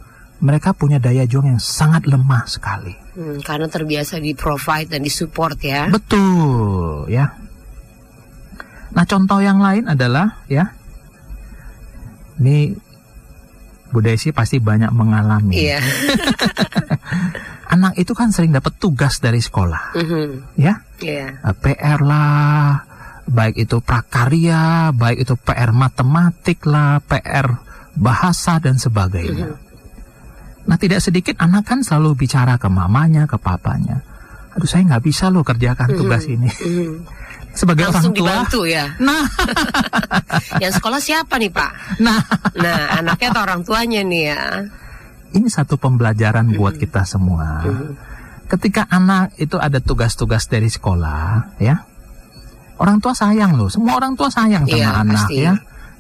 mereka 0.40 0.73
punya 0.73 0.97
daya 0.97 1.26
juang 1.26 1.52
yang 1.52 1.61
sangat 1.61 2.06
lemah 2.06 2.47
sekali. 2.49 2.94
Hmm, 3.14 3.38
karena 3.40 3.71
terbiasa 3.71 4.18
di 4.18 4.35
provide 4.35 4.90
dan 4.90 5.06
disupport 5.06 5.59
ya. 5.62 5.83
Betul, 5.87 7.06
ya. 7.06 7.30
Nah, 8.90 9.04
contoh 9.06 9.38
yang 9.38 9.62
lain 9.62 9.87
adalah 9.87 10.42
ya. 10.47 10.75
Ini 12.42 12.75
Bu 13.90 14.02
Desi 14.02 14.35
pasti 14.35 14.59
banyak 14.59 14.90
mengalami. 14.90 15.54
Iya. 15.54 15.78
Anak 17.75 17.94
itu 17.94 18.11
kan 18.14 18.35
sering 18.35 18.50
dapat 18.50 18.75
tugas 18.78 19.18
dari 19.18 19.38
sekolah, 19.38 19.94
Mhm. 19.94 20.59
ya. 20.59 20.83
Iya. 20.99 21.38
Eh, 21.42 21.54
PR 21.59 22.02
lah, 22.02 22.83
baik 23.26 23.66
itu 23.66 23.78
prakarya, 23.78 24.90
baik 24.90 25.23
itu 25.26 25.35
PR 25.38 25.71
matematik 25.71 26.66
lah, 26.66 26.99
PR 27.02 27.62
bahasa 27.94 28.59
dan 28.59 28.78
sebagainya. 28.78 29.54
Mhm. 29.54 29.63
Nah 30.64 30.76
tidak 30.76 31.00
sedikit 31.00 31.37
anak 31.38 31.64
kan 31.64 31.80
selalu 31.80 32.16
bicara 32.16 32.56
ke 32.56 32.66
mamanya, 32.66 33.25
ke 33.25 33.37
papanya. 33.37 34.00
Aduh 34.54 34.64
saya 34.64 34.87
nggak 34.87 35.04
bisa 35.04 35.28
loh 35.28 35.42
kerjakan 35.42 35.92
tugas 35.92 36.25
ini. 36.25 36.49
Mhm. 36.49 36.94
Sebagai 37.54 37.87
Langsung 37.87 38.11
orang 38.11 38.18
tua, 38.18 38.26
dibantu 38.50 38.61
ya. 38.66 38.85
nah, 38.99 39.23
Yang 40.62 40.83
sekolah 40.83 40.99
siapa 40.99 41.38
nih 41.38 41.54
Pak? 41.54 41.71
nah 42.02 42.18
Nah, 42.59 42.99
anaknya 42.99 43.30
atau 43.30 43.42
orang 43.47 43.62
tuanya 43.62 44.02
nih 44.02 44.25
ya. 44.35 44.42
ini 45.33 45.47
satu 45.47 45.78
pembelajaran 45.78 46.50
buat 46.50 46.75
kita 46.75 47.06
semua. 47.06 47.62
Mhm. 47.62 47.90
Ketika 48.50 48.87
anak 48.87 49.38
itu 49.38 49.54
ada 49.54 49.78
tugas-tugas 49.78 50.47
dari 50.47 50.66
sekolah, 50.66 51.54
ya, 51.59 51.83
orang 52.78 52.99
tua 52.99 53.14
sayang 53.14 53.54
loh. 53.54 53.71
Semua 53.71 53.99
orang 53.99 54.14
tua 54.14 54.30
sayang 54.30 54.66
sama 54.66 54.75
Iya, 54.75 54.90
anak, 54.94 55.14
pasti. 55.26 55.37
ya. 55.42 55.54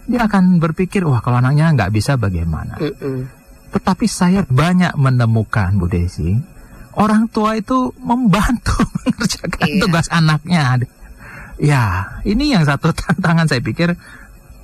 Dia 0.04 0.20
akan 0.26 0.58
berpikir, 0.58 1.02
wah 1.02 1.18
kalau 1.18 1.38
anaknya 1.38 1.70
nggak 1.70 1.90
bisa 1.90 2.14
bagaimana. 2.14 2.78
Mhm. 2.78 3.43
Tetapi 3.74 4.06
saya 4.06 4.46
banyak 4.46 4.94
menemukan 4.94 5.74
Bu 5.74 5.86
Desi, 5.86 6.30
orang 6.94 7.26
tua 7.26 7.58
itu 7.58 7.90
membantu 7.98 8.78
mengerjakan 9.02 9.66
Iya. 9.66 9.80
tugas 9.82 10.06
anaknya. 10.08 10.78
Ya, 11.54 11.84
ini 12.22 12.50
yang 12.50 12.62
satu 12.62 12.90
tantangan 12.90 13.46
saya 13.46 13.58
pikir 13.58 13.94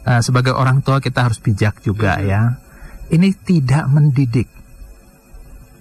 eh, 0.00 0.20
sebagai 0.22 0.54
orang 0.54 0.80
tua 0.80 0.98
kita 0.98 1.26
harus 1.26 1.38
bijak 1.38 1.82
juga 1.82 2.16
Mhm. 2.16 2.24
ya. 2.24 2.42
Ini 3.10 3.28
tidak 3.36 3.84
mendidik. 3.86 4.46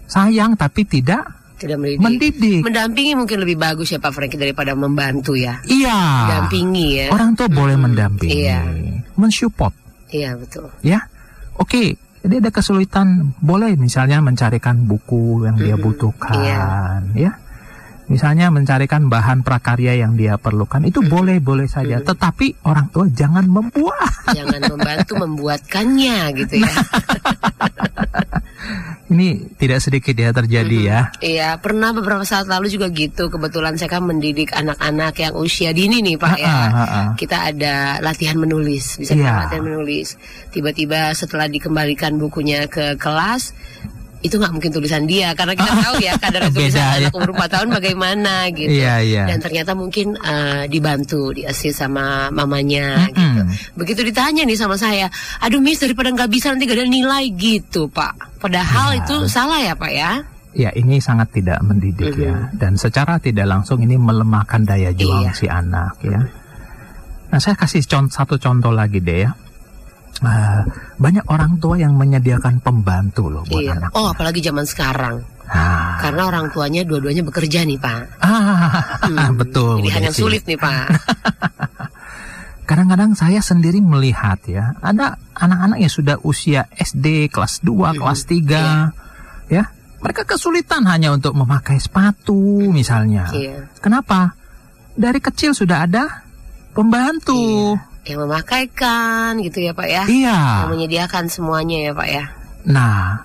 Sayang 0.05 0.57
tapi 0.57 0.83
tidak 0.83 1.21
Tidak 1.55 1.77
mendidik. 1.77 2.01
mendidik. 2.01 2.61
Mendampingi 2.65 3.13
mungkin 3.13 3.37
lebih 3.39 3.55
bagus 3.55 3.91
ya 3.91 3.99
Pak 3.99 4.09
Franky 4.09 4.35
daripada 4.35 4.73
membantu 4.73 5.37
ya. 5.37 5.61
Iya. 5.63 5.99
Mendampingi 6.25 6.87
ya. 6.97 7.05
Orang 7.11 7.37
tua 7.37 7.45
boleh 7.47 7.77
Mhm. 7.77 7.83
mendampingi, 7.85 8.33
Iya. 8.41 8.59
mensupport 9.13 9.73
Iya 10.09 10.33
betul. 10.35 10.71
ya. 10.81 11.05
Oke, 11.55 11.93
jadi 12.19 12.43
ada 12.43 12.51
kesulitan, 12.51 13.31
boleh 13.39 13.79
misalnya 13.79 14.19
mencarikan 14.19 14.83
buku 14.83 15.47
yang 15.47 15.55
dia 15.55 15.75
butuhkan, 15.79 17.15
ya. 17.15 17.39
Misalnya 18.09 18.49
mencarikan 18.49 19.05
bahan 19.05 19.45
prakarya 19.45 19.93
yang 19.93 20.17
dia 20.17 20.41
perlukan, 20.41 20.81
itu 20.81 21.05
boleh-boleh 21.05 21.69
saja. 21.69 22.01
Tetapi 22.01 22.65
orang 22.65 22.89
tua 22.89 23.05
jangan 23.05 23.45
membuat. 23.45 24.33
Jangan 24.33 24.65
membantu 24.65 25.13
membuatkannya 25.21 26.17
gitu 26.41 26.55
ya. 26.65 26.73
Ini 29.09 29.57
tidak 29.57 29.81
sedikit 29.81 30.13
ya 30.13 30.29
terjadi 30.29 30.77
Mhm. 30.77 30.85
ya. 30.85 30.99
Iya, 31.17 31.49
pernah 31.57 31.89
beberapa 31.97 32.21
saat 32.21 32.45
lalu 32.45 32.69
juga 32.69 32.93
gitu. 32.93 33.33
Kebetulan 33.33 33.73
saya 33.73 33.89
kan 33.89 34.05
mendidik 34.05 34.53
anak-anak 34.53 35.17
yang 35.17 35.33
usia 35.33 35.73
dini 35.73 36.05
nih 36.05 36.15
Pak 36.21 36.37
ya. 36.37 36.45
Ha-ha, 36.45 36.69
ha-ha. 36.69 37.01
Kita 37.17 37.49
ada 37.49 37.97
latihan 38.05 38.37
menulis, 38.37 39.01
bisa 39.01 39.17
kita 39.17 39.49
latihan 39.49 39.65
menulis. 39.65 40.13
Tiba-tiba 40.53 41.09
setelah 41.17 41.49
dikembalikan 41.49 42.21
bukunya 42.21 42.69
ke 42.69 43.01
kelas, 43.01 43.57
itu 44.19 44.35
nggak 44.35 44.51
mungkin 44.51 44.67
tulisan 44.69 45.07
dia 45.07 45.31
karena 45.31 45.55
kita 45.55 45.71
tahu 45.79 45.95
ya 45.97 46.13
kadar 46.19 46.41
tulisan 46.51 46.75
Beda, 46.75 46.91
ya. 46.91 46.99
anak 47.07 47.13
umur 47.15 47.31
4 47.39 47.47
tahun 47.49 47.67
bagaimana 47.71 48.33
gitu. 48.51 48.67
Iya, 48.69 48.95
iya. 48.99 49.23
Dan 49.25 49.39
ternyata 49.39 49.71
mungkin 49.73 50.13
eh, 50.13 50.67
dibantu, 50.67 51.31
diasis 51.31 51.71
sama 51.73 52.27
mamanya 52.29 53.07
gitu. 53.07 53.41
Mm-mm. 53.41 53.79
Begitu 53.79 54.03
ditanya 54.03 54.43
nih 54.43 54.55
sama 54.55 54.75
saya, 54.75 55.07
aduh 55.39 55.57
miss 55.57 55.79
daripada 55.79 56.11
nggak 56.11 56.27
bisa 56.27 56.51
nanti 56.51 56.63
gak 56.63 56.75
ada 56.75 56.85
nilai 56.85 57.31
gitu 57.31 57.87
pak. 57.87 58.11
Padahal 58.37 58.91
Ya. 58.93 59.07
itu 59.07 59.15
salah 59.25 59.59
ya 59.59 59.73
pak 59.73 59.91
ya. 59.91 60.11
Ya, 60.49 60.73
ini 60.73 60.97
sangat 60.97 61.29
tidak 61.31 61.61
mendidik 61.61 62.11
Mhm. 62.11 62.19
ya. 62.19 62.35
Dan 62.51 62.75
secara 62.75 63.17
tidak 63.17 63.45
langsung 63.45 63.79
ini 63.79 63.95
melemahkan 63.95 64.65
daya 64.65 64.91
juang 64.91 65.29
Iya. 65.29 65.31
si 65.31 65.45
anak 65.45 65.95
ya. 66.01 66.19
Nah, 67.29 67.37
saya 67.37 67.53
kasih 67.53 67.85
con- 67.85 68.09
satu 68.09 68.35
contoh 68.35 68.73
lagi 68.73 68.97
deh 68.97 69.23
ya. 69.23 69.31
Eh, 70.19 70.61
banyak 70.97 71.23
orang 71.27 71.55
tua 71.57 71.79
yang 71.79 71.95
menyediakan 71.95 72.59
pembantu 72.59 73.31
loh 73.31 73.43
buat 73.47 73.63
Iya. 73.63 73.79
anak. 73.79 73.89
Oh 73.95 74.11
apalagi 74.11 74.43
zaman 74.43 74.67
sekarang, 74.67 75.23
Nah, 75.47 75.95
karena 75.97 76.27
orang 76.27 76.51
tuanya 76.51 76.83
dua-duanya 76.83 77.23
bekerja 77.23 77.63
nih 77.63 77.79
pak. 77.79 78.19
ah, 78.19 78.99
Hmm, 79.01 79.33
betul. 79.33 79.79
Pilihan 79.79 80.05
yang 80.05 80.15
Desi. 80.15 80.19
sulit 80.19 80.43
nih 80.43 80.59
pak. 80.59 80.85
Kadang-kadang 82.69 83.17
saya 83.17 83.41
sendiri 83.41 83.81
melihat 83.81 84.37
ya, 84.45 84.77
ada 84.77 85.17
anak-anak 85.33 85.81
yang 85.81 85.89
sudah 85.89 86.21
usia 86.21 86.69
SD 86.69 87.33
kelas 87.33 87.65
2, 87.65 87.95
Mhm. 87.95 87.97
kelas 87.97 88.21
3 88.27 88.63
ya. 89.49 89.63
Mereka 89.99 90.23
kesulitan 90.23 90.85
hanya 90.85 91.09
untuk 91.09 91.33
memakai 91.33 91.75
sepatu 91.75 92.37
misalnya. 92.69 93.31
Iya. 93.33 93.67
Kenapa? 93.81 94.37
Dari 94.93 95.17
kecil 95.17 95.51
sudah 95.51 95.89
ada 95.89 96.27
pembantu. 96.71 97.73
Yang 98.07 98.19
memakaikan 98.25 99.39
gitu 99.43 99.63
ya 99.63 99.71
pak 99.75 99.87
ya. 99.87 100.03
Iya. 100.07 100.39
Yang 100.65 100.69
menyediakan 100.75 101.25
semuanya 101.27 101.77
ya 101.89 101.91
pak 101.95 102.07
ya. 102.09 102.25
Nah, 102.69 103.23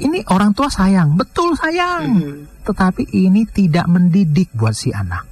ini 0.00 0.26
orang 0.30 0.50
tua 0.56 0.66
sayang, 0.70 1.14
betul 1.14 1.54
sayang. 1.54 2.02
Mhm. 2.10 2.36
Tetapi 2.66 3.14
ini 3.14 3.46
tidak 3.46 3.86
mendidik 3.86 4.50
buat 4.56 4.74
si 4.74 4.90
anak. 4.90 5.26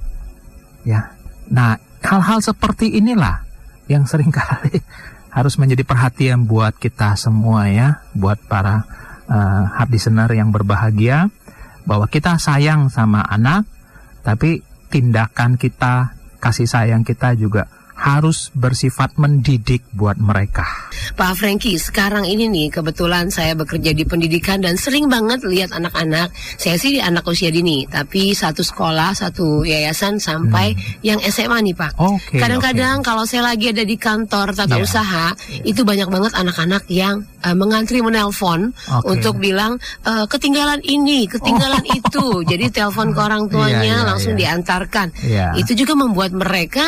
Ya. 0.87 1.15
Nah, 1.51 1.75
hal-hal 2.03 2.39
seperti 2.39 2.95
inilah 2.99 3.43
yang 3.91 4.07
sering 4.07 4.31
kali 4.31 4.79
harus 5.35 5.57
menjadi 5.57 5.83
perhatian 5.83 6.45
buat 6.45 6.77
kita 6.77 7.17
semua 7.17 7.67
ya, 7.67 8.05
buat 8.13 8.37
para 8.45 8.85
uh, 9.27 9.63
hub 9.81 9.89
listener 9.89 10.29
yang 10.31 10.53
berbahagia 10.53 11.27
bahwa 11.83 12.07
kita 12.07 12.39
sayang 12.39 12.87
sama 12.87 13.25
anak, 13.27 13.67
tapi 14.23 14.63
tindakan 14.87 15.59
kita, 15.59 16.15
kasih 16.39 16.69
sayang 16.69 17.03
kita 17.03 17.35
juga 17.35 17.67
harus 18.03 18.51
bersifat 18.51 19.15
mendidik 19.15 19.87
buat 19.95 20.19
mereka. 20.19 20.67
Pak 21.15 21.39
Franky, 21.39 21.79
sekarang 21.79 22.27
ini 22.27 22.51
nih 22.51 22.67
kebetulan 22.67 23.31
saya 23.31 23.55
bekerja 23.55 23.95
di 23.95 24.03
pendidikan 24.03 24.59
dan 24.59 24.75
sering 24.75 25.07
banget 25.07 25.39
lihat 25.47 25.71
anak-anak. 25.71 26.35
Saya 26.59 26.75
sih 26.75 26.99
di 26.99 26.99
anak 26.99 27.23
usia 27.23 27.47
dini, 27.47 27.87
tapi 27.87 28.35
satu 28.35 28.59
sekolah, 28.59 29.15
satu 29.15 29.63
yayasan 29.63 30.19
sampai 30.19 30.75
yang 30.99 31.23
SMA 31.23 31.63
nih 31.71 31.75
Pak. 31.79 31.95
Hmm. 31.95 32.19
Oke. 32.19 32.37
Kadang-kadang 32.43 32.99
kalau 32.99 33.23
saya 33.23 33.47
lagi 33.55 33.71
ada 33.71 33.87
di 33.87 33.95
kantor 33.95 34.51
tata 34.51 34.75
Iya. 34.75 34.83
usaha, 34.83 35.25
itu 35.63 35.87
banyak 35.87 36.11
banget 36.11 36.35
anak-anak 36.35 36.83
yang 36.91 37.23
eh, 37.43 37.53
mengantri 37.53 37.99
menelpon 37.99 38.71
Oke. 38.71 39.05
untuk 39.13 39.37
bilang 39.37 39.75
eh, 40.03 40.25
ketinggalan 40.25 40.79
ini, 40.81 41.27
ketinggalan 41.27 41.83
itu. 41.99 42.41
Jadi 42.43 42.71
telepon 42.71 43.11
ke 43.11 43.19
orang 43.19 43.43
tuanya 43.47 43.71
Iya, 43.83 43.95
iya, 43.99 44.07
langsung 44.07 44.33
iya. 44.35 44.39
diantarkan. 44.55 45.07
Iya. 45.21 45.47
Itu 45.59 45.75
juga 45.75 45.93
membuat 45.93 46.31
mereka 46.31 46.83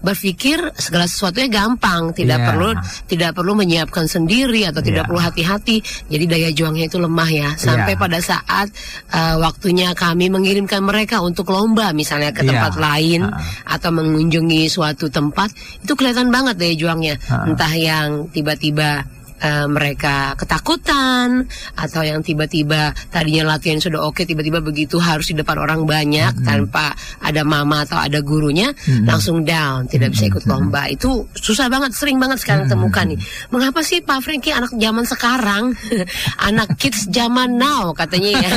berpikir 0.00 0.56
segala 0.80 1.04
sesuatunya 1.04 1.52
gampang, 1.52 2.16
tidak 2.16 2.40
Iya. 2.40 2.46
perlu 2.48 2.68
tidak 3.04 3.30
perlu 3.36 3.52
menyiapkan 3.52 4.08
sendiri 4.08 4.64
atau 4.64 4.80
tidak 4.80 5.04
Iya. 5.04 5.08
perlu 5.12 5.20
hati-hati. 5.20 5.76
Jadi 6.08 6.24
daya 6.24 6.48
juangnya 6.50 6.88
itu 6.88 6.96
lemah 6.96 7.30
ya. 7.30 7.50
Sampai 7.54 7.94
Iya. 7.94 8.00
pada 8.00 8.18
saat 8.18 8.68
eh, 9.12 9.36
waktunya 9.36 9.92
kami 9.92 10.32
mengirimkan 10.32 10.80
mereka 10.80 11.20
untuk 11.20 11.52
lomba 11.52 11.92
misalnya 11.92 12.32
ke 12.32 12.40
Iya. 12.42 12.48
tempat 12.56 12.74
lain 12.80 13.28
Ha. 13.28 13.36
atau 13.76 13.90
mengunjungi 13.92 14.66
suatu 14.66 15.12
tempat, 15.12 15.52
itu 15.82 15.92
kelihatan 15.92 16.32
banget 16.32 16.56
daya 16.56 16.74
juangnya. 16.74 17.14
Ha. 17.28 17.44
Entah 17.50 17.72
yang 17.74 18.08
tiba-tiba 18.30 19.04
eh, 19.40 19.66
mereka 19.66 20.36
ketakutan 20.36 21.48
atau 21.76 22.00
yang 22.04 22.20
tiba-tiba 22.20 22.92
tadinya 23.08 23.56
latihan 23.56 23.80
sudah 23.80 24.04
oke 24.06 24.22
tiba-tiba 24.24 24.60
begitu 24.60 25.00
harus 25.00 25.32
di 25.32 25.36
depan 25.40 25.56
orang 25.58 25.88
banyak 25.88 26.32
Mm-mm. 26.36 26.46
tanpa 26.46 26.92
ada 27.24 27.42
mama 27.42 27.82
atau 27.88 27.98
ada 27.98 28.20
gurunya 28.20 28.70
Mm-mm. 28.72 29.08
langsung 29.08 29.42
down 29.42 29.88
tidak 29.88 30.14
bisa 30.14 30.28
ikut 30.28 30.44
lomba 30.46 30.86
itu 30.92 31.26
susah 31.34 31.66
banget 31.72 31.96
sering 31.96 32.20
banget 32.20 32.38
sekarang 32.40 32.68
Mm-mm. 32.68 32.76
temukan 32.76 33.06
nih 33.08 33.18
mengapa 33.50 33.80
sih 33.80 34.04
Pak 34.04 34.20
Franky 34.22 34.52
anak 34.52 34.72
zaman 34.76 35.04
sekarang 35.08 35.64
anak 36.48 36.68
kids 36.76 37.08
zaman 37.08 37.56
now 37.56 37.90
katanya 37.96 38.46
ya 38.46 38.50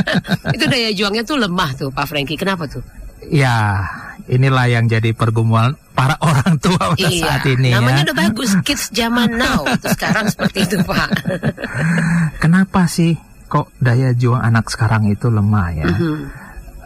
itu 0.56 0.64
daya 0.66 0.90
juangnya 0.92 1.22
tuh 1.22 1.38
lemah 1.38 1.70
tuh 1.78 1.88
Pak 1.94 2.06
Franky 2.10 2.34
kenapa 2.36 2.66
tuh 2.68 2.84
Ya, 3.32 3.88
inilah 4.28 4.68
yang 4.68 4.84
jadi 4.84 5.16
pergumulan 5.16 5.80
para 5.94 6.18
orang 6.18 6.58
tua 6.58 6.92
pada 6.92 7.08
saat 7.08 7.46
ini 7.46 7.70
namanya 7.70 8.02
ya. 8.02 8.06
udah 8.10 8.16
bagus 8.28 8.50
kids 8.66 8.90
zaman 8.90 9.38
now 9.38 9.62
sekarang 9.80 10.26
seperti 10.26 10.66
itu 10.66 10.76
Pak 10.82 11.08
Kenapa 12.44 12.84
sih 12.90 13.16
kok 13.48 13.72
daya 13.80 14.12
juang 14.12 14.42
anak 14.42 14.68
sekarang 14.68 15.08
itu 15.08 15.32
lemah 15.32 15.68
ya? 15.72 15.88
Mhm. 15.88 16.16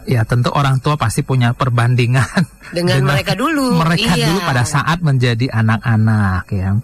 Ya 0.07 0.23
tentu 0.25 0.49
orang 0.55 0.79
tua 0.81 0.95
pasti 0.95 1.21
punya 1.21 1.51
perbandingan 1.53 2.47
dengan, 2.71 3.03
mereka 3.05 3.35
dulu 3.35 3.75
mereka 3.75 4.15
iya. 4.15 4.31
dulu 4.31 4.39
pada 4.41 4.63
saat 4.63 5.03
menjadi 5.03 5.51
anak-anak 5.51 6.45
ya. 6.49 6.79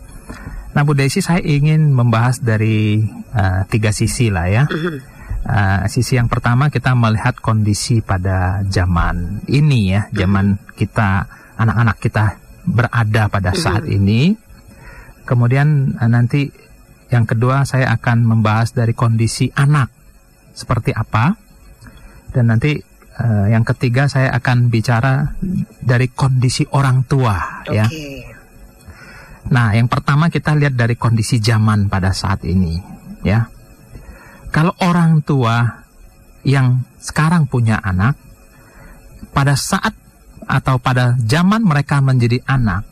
Nah 0.75 0.81
Bu 0.83 0.91
Desi 0.91 1.23
saya 1.23 1.39
ingin 1.39 1.95
membahas 1.95 2.43
dari 2.43 3.01
eh, 3.31 3.61
tiga 3.71 3.95
sisi 3.95 4.27
lah 4.27 4.45
ya. 4.51 4.63
Mhm. 4.67 5.15
Eh, 5.45 5.83
sisi 5.87 6.19
yang 6.19 6.27
pertama 6.27 6.67
kita 6.67 6.91
melihat 6.97 7.39
kondisi 7.39 8.03
pada 8.03 8.59
zaman 8.67 9.45
ini 9.47 9.95
ya, 9.95 10.11
zaman 10.11 10.59
kita 10.75 11.31
anak-anak 11.55 11.97
kita 11.99 12.25
berada 12.65 13.29
pada 13.29 13.51
saat 13.55 13.85
ini. 13.87 14.35
Kemudian 15.25 15.97
eh, 15.97 16.09
nanti 16.09 16.49
yang 17.09 17.25
kedua 17.29 17.63
saya 17.63 17.93
akan 17.95 18.25
membahas 18.25 18.73
dari 18.73 18.93
kondisi 18.97 19.49
anak 19.53 19.89
seperti 20.55 20.91
apa. 20.91 21.37
Dan 22.35 22.51
nanti 22.51 22.75
uh, 22.75 23.47
yang 23.47 23.63
ketiga 23.63 24.11
saya 24.11 24.35
akan 24.35 24.67
bicara 24.67 25.39
dari 25.79 26.11
kondisi 26.11 26.67
orang 26.75 27.07
tua 27.07 27.63
Oke. 27.63 27.71
ya. 27.71 27.87
Nah, 29.45 29.71
yang 29.77 29.87
pertama 29.87 30.27
kita 30.27 30.57
lihat 30.57 30.73
dari 30.73 30.97
kondisi 30.97 31.37
zaman 31.37 31.85
pada 31.85 32.09
saat 32.11 32.41
ini, 32.43 32.75
ya. 33.21 33.45
Kalau 34.49 34.73
orang 34.81 35.21
tua 35.21 35.85
yang 36.41 36.81
sekarang 36.97 37.45
punya 37.45 37.77
anak, 37.77 38.17
pada 39.31 39.53
saat 39.53 39.93
atau 40.45 40.77
pada 40.77 41.17
zaman 41.21 41.65
mereka 41.65 41.99
menjadi 42.01 42.41
anak, 42.45 42.85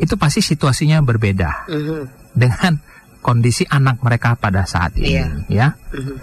itu 0.00 0.16
pasti 0.16 0.40
situasinya 0.40 1.00
berbeda 1.04 1.68
Mhm. 1.68 2.00
dengan 2.36 2.72
kondisi 3.20 3.68
anak 3.68 4.00
mereka 4.00 4.36
pada 4.36 4.64
saat 4.64 4.96
ini, 4.96 5.12
Iya. 5.12 5.28
ya. 5.48 5.68
Mhm. 5.92 6.14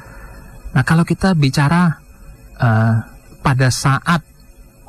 Nah, 0.73 0.83
kalau 0.85 1.05
kita 1.05 1.33
bicara 1.37 2.01
eh, 2.57 2.95
pada 3.45 3.69
saat 3.69 4.25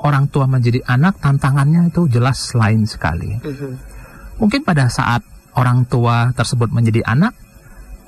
orang 0.00 0.32
tua 0.32 0.48
menjadi 0.48 0.80
anak, 0.88 1.20
tantangannya 1.20 1.92
itu 1.92 2.08
jelas 2.08 2.56
lain 2.56 2.88
sekali. 2.88 3.36
Mhm. 3.36 3.72
Mungkin 4.40 4.64
pada 4.64 4.88
saat 4.88 5.20
orang 5.52 5.84
tua 5.84 6.32
tersebut 6.32 6.72
menjadi 6.72 7.04
anak, 7.04 7.36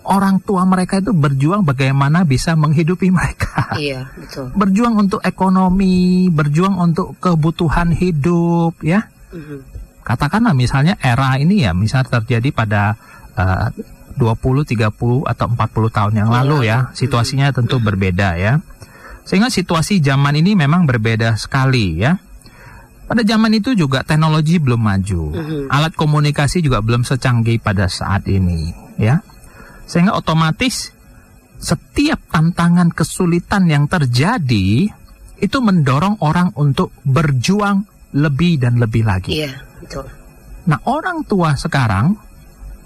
orang 0.04 0.40
tua 0.40 0.64
mereka 0.64 0.98
itu 1.02 1.12
berjuang 1.12 1.62
bagaimana 1.62 2.24
bisa 2.24 2.56
menghidupi 2.56 3.12
mereka. 3.12 3.76
Iya, 3.76 4.08
betul. 4.16 4.50
Berjuang 4.56 4.94
untuk 4.96 5.20
ekonomi, 5.22 6.28
berjuang 6.28 6.76
untuk 6.80 7.14
kebutuhan 7.20 7.92
hidup, 7.92 8.78
ya. 8.80 9.06
Mhm. 9.30 9.58
Katakanlah 10.02 10.56
misalnya 10.56 10.96
era 10.98 11.36
ini 11.36 11.62
ya, 11.62 11.76
misal 11.76 12.02
terjadi 12.08 12.50
pada 12.50 12.96
eh, 13.38 13.68
20, 14.18 14.66
30 14.66 15.24
atau 15.24 15.46
40 15.48 15.88
tahun 15.88 16.12
yang 16.18 16.28
Iya. 16.28 16.36
lalu 16.42 16.58
ya. 16.66 16.78
Situasinya 16.92 17.54
tentu 17.54 17.78
berbeda 17.80 18.36
ya. 18.36 18.58
Sehingga 19.24 19.48
situasi 19.48 20.02
zaman 20.02 20.34
ini 20.36 20.58
memang 20.58 20.84
berbeda 20.84 21.38
sekali 21.38 22.02
ya. 22.02 22.18
Pada 23.06 23.22
zaman 23.26 23.50
itu 23.54 23.74
juga 23.74 24.02
teknologi 24.06 24.58
belum 24.58 24.82
maju. 24.82 25.22
Mhm. 25.34 25.60
Alat 25.70 25.94
komunikasi 25.94 26.60
juga 26.60 26.78
belum 26.82 27.02
secanggih 27.02 27.58
pada 27.62 27.86
saat 27.90 28.26
ini, 28.30 28.70
ya. 28.98 29.18
Sehingga 29.90 30.14
otomatis 30.14 30.94
setiap 31.59 32.31
tantangan 32.31 32.94
kesulitan 32.94 33.66
yang 33.66 33.90
terjadi 33.90 34.87
itu 35.42 35.59
mendorong 35.59 36.22
orang 36.22 36.55
untuk 36.55 36.94
berjuang 37.03 37.83
lebih 38.14 38.62
dan 38.62 38.79
lebih 38.79 39.03
lagi. 39.03 39.42
Iya, 39.42 39.59
betul. 39.83 40.07
Nah, 40.70 40.79
orang 40.87 41.26
tua 41.26 41.59
sekarang 41.59 42.14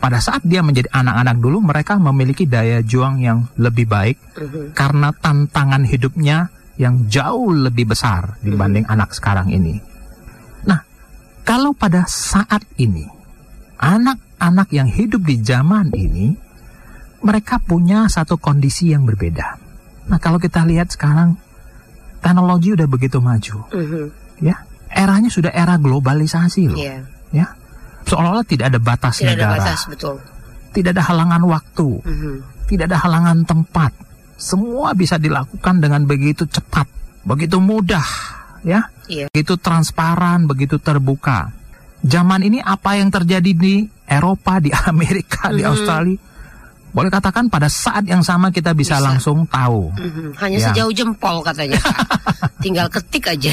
pada 0.01 0.17
saat 0.21 0.45
dia 0.49 0.65
menjadi 0.65 0.89
anak-anak 0.93 1.37
dulu 1.45 1.59
mereka 1.61 2.01
memiliki 2.01 2.49
daya 2.49 2.81
juang 2.81 3.21
yang 3.21 3.49
lebih 3.61 3.85
baik 3.85 4.17
Mhm. 4.37 4.73
karena 4.73 5.13
tantangan 5.13 5.85
hidupnya 5.85 6.49
yang 6.81 7.07
jauh 7.07 7.55
lebih 7.55 7.95
besar 7.95 8.37
dibanding 8.43 8.85
anak 8.89 9.15
sekarang 9.15 9.49
ini. 9.49 9.79
Nah, 10.67 10.83
kalau 11.47 11.73
pada 11.73 12.05
saat 12.09 12.67
ini 12.77 13.07
anak-anak 13.79 14.69
yang 14.75 14.91
hidup 14.91 15.23
di 15.23 15.41
zaman 15.41 15.95
ini 15.95 16.37
mereka 17.25 17.57
punya 17.59 18.05
satu 18.07 18.37
kondisi 18.37 18.93
yang 18.93 19.09
berbeda. 19.09 19.57
Nah, 20.05 20.21
kalau 20.21 20.37
kita 20.37 20.61
lihat 20.63 20.93
sekarang 20.93 21.41
teknologi 22.21 22.77
udah 22.77 22.85
begitu 22.85 23.19
maju, 23.19 23.57
Mhm. 23.73 24.05
ya. 24.41 24.57
Eranya 24.95 25.27
sudah 25.27 25.51
era 25.51 25.75
globalisasi 25.75 26.71
loh, 26.71 26.79
Iya, 26.79 27.03
ya. 27.35 27.47
Seolah-olah 28.05 28.47
tidak 28.47 28.71
ada 28.71 28.79
batas 28.79 29.19
tidak 29.19 29.35
ada 29.35 29.43
negara, 29.43 29.55
batas, 29.59 29.81
betul. 29.89 30.17
tidak 30.71 30.91
ada 30.95 31.03
halangan 31.03 31.43
waktu, 31.49 31.89
Mhm. 32.05 32.35
tidak 32.69 32.85
ada 32.93 32.99
halangan 33.03 33.39
tempat. 33.43 33.91
Semua 34.37 34.93
bisa 34.93 35.17
dilakukan 35.17 35.81
dengan 35.81 36.05
begitu 36.05 36.45
cepat, 36.45 36.87
begitu 37.25 37.59
mudah, 37.59 38.05
ya. 38.63 38.87
Iya. 39.09 39.33
Begitu 39.33 39.57
transparan, 39.59 40.47
begitu 40.47 40.77
terbuka. 40.79 41.51
Zaman 42.05 42.45
ini 42.45 42.61
apa 42.61 43.01
yang 43.01 43.09
terjadi 43.09 43.51
di 43.51 43.89
Eropa, 44.05 44.61
di 44.61 44.69
Amerika, 44.93 45.49
di 45.51 45.65
Mhm. 45.65 45.71
Australia, 45.73 46.17
boleh 46.95 47.11
katakan 47.11 47.51
pada 47.51 47.67
saat 47.67 48.07
yang 48.07 48.23
sama 48.23 48.55
kita 48.55 48.71
bisa, 48.71 49.03
Bisa. 49.03 49.05
langsung 49.05 49.43
tahu. 49.51 49.91
Mhm. 49.91 50.39
Hanya 50.39 50.59
Ya. 50.63 50.67
sejauh 50.71 50.95
jempol 50.95 51.43
katanya. 51.43 51.75
Tinggal 52.65 52.87
ketik 52.87 53.35
aja. 53.35 53.51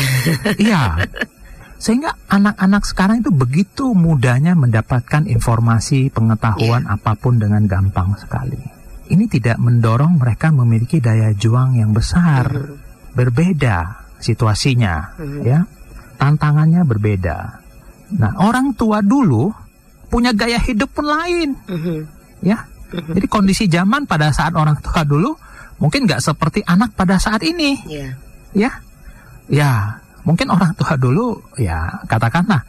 Iya. 0.61 1.09
Sehingga 1.81 2.13
anak-anak 2.29 2.85
sekarang 2.85 3.25
itu 3.25 3.33
begitu 3.33 3.97
mudahnya 3.97 4.53
mendapatkan 4.53 5.25
informasi, 5.25 6.13
pengetahuan 6.13 6.85
apa 6.85 7.17
pun 7.17 7.41
dengan 7.41 7.65
gampang 7.65 8.13
sekali. 8.21 8.61
Ini 9.09 9.25
tidak 9.25 9.57
mendorong 9.57 10.21
mereka 10.21 10.53
memiliki 10.53 11.01
daya 11.01 11.33
juang 11.33 11.75
yang 11.75 11.91
besar. 11.91 12.45
Mhm. 12.47 13.17
Berbeda 13.17 13.77
situasinya, 14.21 15.17
Mhm. 15.17 15.41
ya. 15.41 15.59
Tantangannya 16.21 16.85
berbeda. 16.85 17.37
Nah, 18.21 18.31
orang 18.37 18.77
tua 18.77 19.01
dulu 19.01 19.49
punya 20.07 20.29
gaya 20.31 20.61
hidup 20.61 20.93
pun 20.93 21.09
lain, 21.09 21.57
Mhm. 21.65 21.97
ya. 22.45 22.61
Jadi 23.17 23.27
kondisi 23.27 23.65
zaman 23.65 24.05
pada 24.05 24.29
saat 24.29 24.53
orang 24.53 24.77
tua 24.79 25.01
dulu 25.03 25.31
mungkin 25.77 26.05
nggak 26.05 26.21
seperti 26.21 26.61
anak 26.61 26.93
pada 26.93 27.17
saat 27.17 27.41
ini 27.41 27.73
Iya. 27.85 28.09
ya 28.53 28.71
ya 29.47 29.71
mungkin 30.21 30.47
orang 30.47 30.71
tua 30.73 30.93
dulu 30.93 31.41
ya 31.55 31.89
katakanlah 32.05 32.61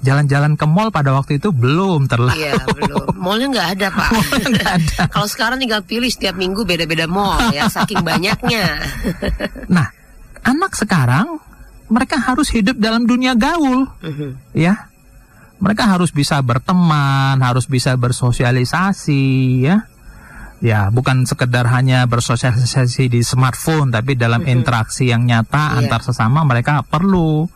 jalan-jalan 0.00 0.56
ke 0.56 0.64
mall 0.64 0.88
pada 0.88 1.12
waktu 1.12 1.36
itu 1.36 1.50
belum 1.50 2.08
terlalu 2.08 2.40
Iya, 2.40 2.56
belum. 2.64 3.20
Mallnya 3.20 3.46
nggak 3.52 3.68
ada, 3.76 3.86
Pak. 3.90 4.08
nggak 4.54 4.70
ada 4.70 5.00
Kalau 5.08 5.28
sekarang 5.28 5.60
tinggal 5.60 5.84
pilih 5.84 6.08
setiap 6.08 6.32
minggu 6.34 6.64
beda-beda 6.64 7.04
mall 7.04 7.36
ya, 7.50 7.68
saking 7.68 8.00
banyaknya. 8.00 8.80
nah 9.74 9.92
anak 10.40 10.72
sekarang 10.72 11.36
mereka 11.86 12.16
harus 12.16 12.48
hidup 12.48 12.78
dalam 12.78 13.04
dunia 13.04 13.34
gaul 13.34 13.84
Mhm. 14.00 14.56
ya 14.56 14.88
mereka 15.60 15.86
harus 15.86 16.10
bisa 16.10 16.40
berteman 16.40 17.36
harus 17.40 17.68
bisa 17.68 17.94
bersosialisasi 17.94 19.24
ya 19.64 19.84
ya 20.60 20.92
bukan 20.92 21.24
sekedar 21.24 21.68
hanya 21.72 22.04
bersosialisasi 22.04 23.08
di 23.08 23.20
smartphone 23.24 23.88
tapi 23.92 24.16
dalam 24.16 24.44
interaksi 24.44 25.08
yang 25.08 25.24
nyata 25.24 25.76
Iya. 25.76 25.88
antar 25.88 26.00
sesama 26.04 26.44
mereka 26.44 26.84
perlu 26.84 27.48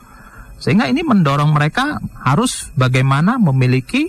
sehingga 0.56 0.88
ini 0.88 1.04
mendorong 1.04 1.52
mereka 1.52 2.00
harus 2.24 2.72
bagaimana 2.72 3.36
memiliki 3.36 4.08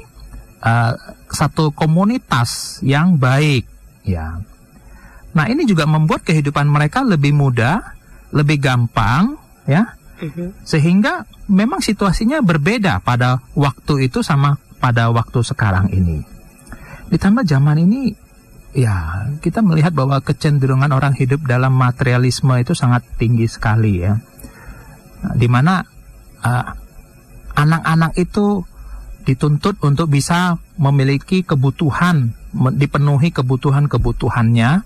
uh, 0.64 0.94
satu 1.28 1.76
komunitas 1.76 2.80
yang 2.84 3.20
baik 3.20 3.68
ya 4.08 4.40
nah 5.36 5.46
ini 5.52 5.68
juga 5.68 5.84
membuat 5.84 6.24
kehidupan 6.24 6.68
mereka 6.72 7.04
lebih 7.04 7.36
mudah 7.36 7.96
lebih 8.36 8.60
gampang 8.60 9.40
ya. 9.64 9.95
Sehingga 10.64 11.28
memang 11.52 11.84
situasinya 11.84 12.40
berbeda 12.40 13.04
pada 13.04 13.44
waktu 13.54 14.08
itu 14.08 14.24
sama 14.24 14.56
pada 14.80 15.12
waktu 15.12 15.44
sekarang 15.44 15.92
ini. 15.92 16.24
Ditambah 17.12 17.44
zaman 17.46 17.78
ini 17.84 18.16
ya 18.76 19.28
kita 19.40 19.64
melihat 19.64 19.96
bahwa 19.96 20.20
kecenderungan 20.20 20.92
orang 20.92 21.16
hidup 21.16 21.48
dalam 21.48 21.76
materialisme 21.76 22.56
itu 22.60 22.76
sangat 22.76 23.04
tinggi 23.16 23.48
sekali 23.48 24.04
ya. 24.04 24.20
Nah, 25.26 25.34
di 25.36 25.48
mana 25.48 25.80
uh, 26.44 26.66
anak-anak 27.56 28.14
itu 28.20 28.62
dituntut 29.26 29.82
untuk 29.82 30.12
bisa 30.12 30.60
memiliki 30.78 31.42
kebutuhan, 31.42 32.36
dipenuhi 32.78 33.34
kebutuhan-kebutuhannya 33.34 34.86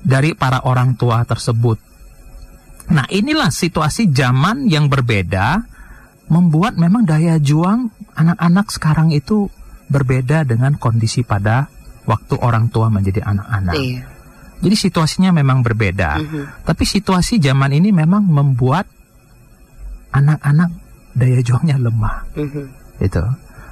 dari 0.00 0.32
para 0.32 0.64
orang 0.64 0.96
tua 0.96 1.26
tersebut. 1.28 1.76
Nah, 2.86 3.06
inilah 3.10 3.50
situasi 3.50 4.14
zaman 4.14 4.70
yang 4.70 4.86
berbeda 4.86 5.62
membuat 6.30 6.78
memang 6.78 7.06
daya 7.06 7.38
juang 7.38 7.90
anak-anak 8.14 8.66
sekarang 8.70 9.10
itu 9.14 9.50
berbeda 9.86 10.42
dengan 10.42 10.74
kondisi 10.78 11.22
pada 11.22 11.70
waktu 12.06 12.34
orang 12.38 12.70
tua 12.70 12.90
menjadi 12.90 13.22
anak-anak. 13.26 13.74
Iya. 13.78 14.02
Jadi 14.56 14.76
situasinya 14.78 15.30
memang 15.36 15.60
berbeda. 15.60 16.10
Mhm. 16.18 16.42
Tapi 16.64 16.84
situasi 16.86 17.38
zaman 17.42 17.76
ini 17.76 17.92
memang 17.92 18.24
membuat 18.24 18.88
anak-anak 20.14 20.70
daya 21.12 21.40
juangnya 21.44 21.76
lemah, 21.76 22.24
Mhm. 22.34 22.64
gitu. 23.04 23.22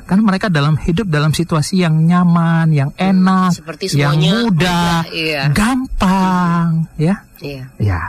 Karena 0.05 0.21
mereka 0.21 0.53
dalam 0.53 0.77
hidup 0.77 1.09
dalam 1.09 1.33
situasi 1.33 1.81
yang 1.81 2.05
nyaman, 2.05 2.69
yang 2.69 2.91
enak, 3.01 3.57
Seperti 3.57 3.89
yang 3.97 4.21
mudah, 4.21 5.09
Iya. 5.09 5.49
gampang, 5.57 6.93
ya. 7.01 7.25
Iya. 7.41 7.65
Ya. 7.81 8.03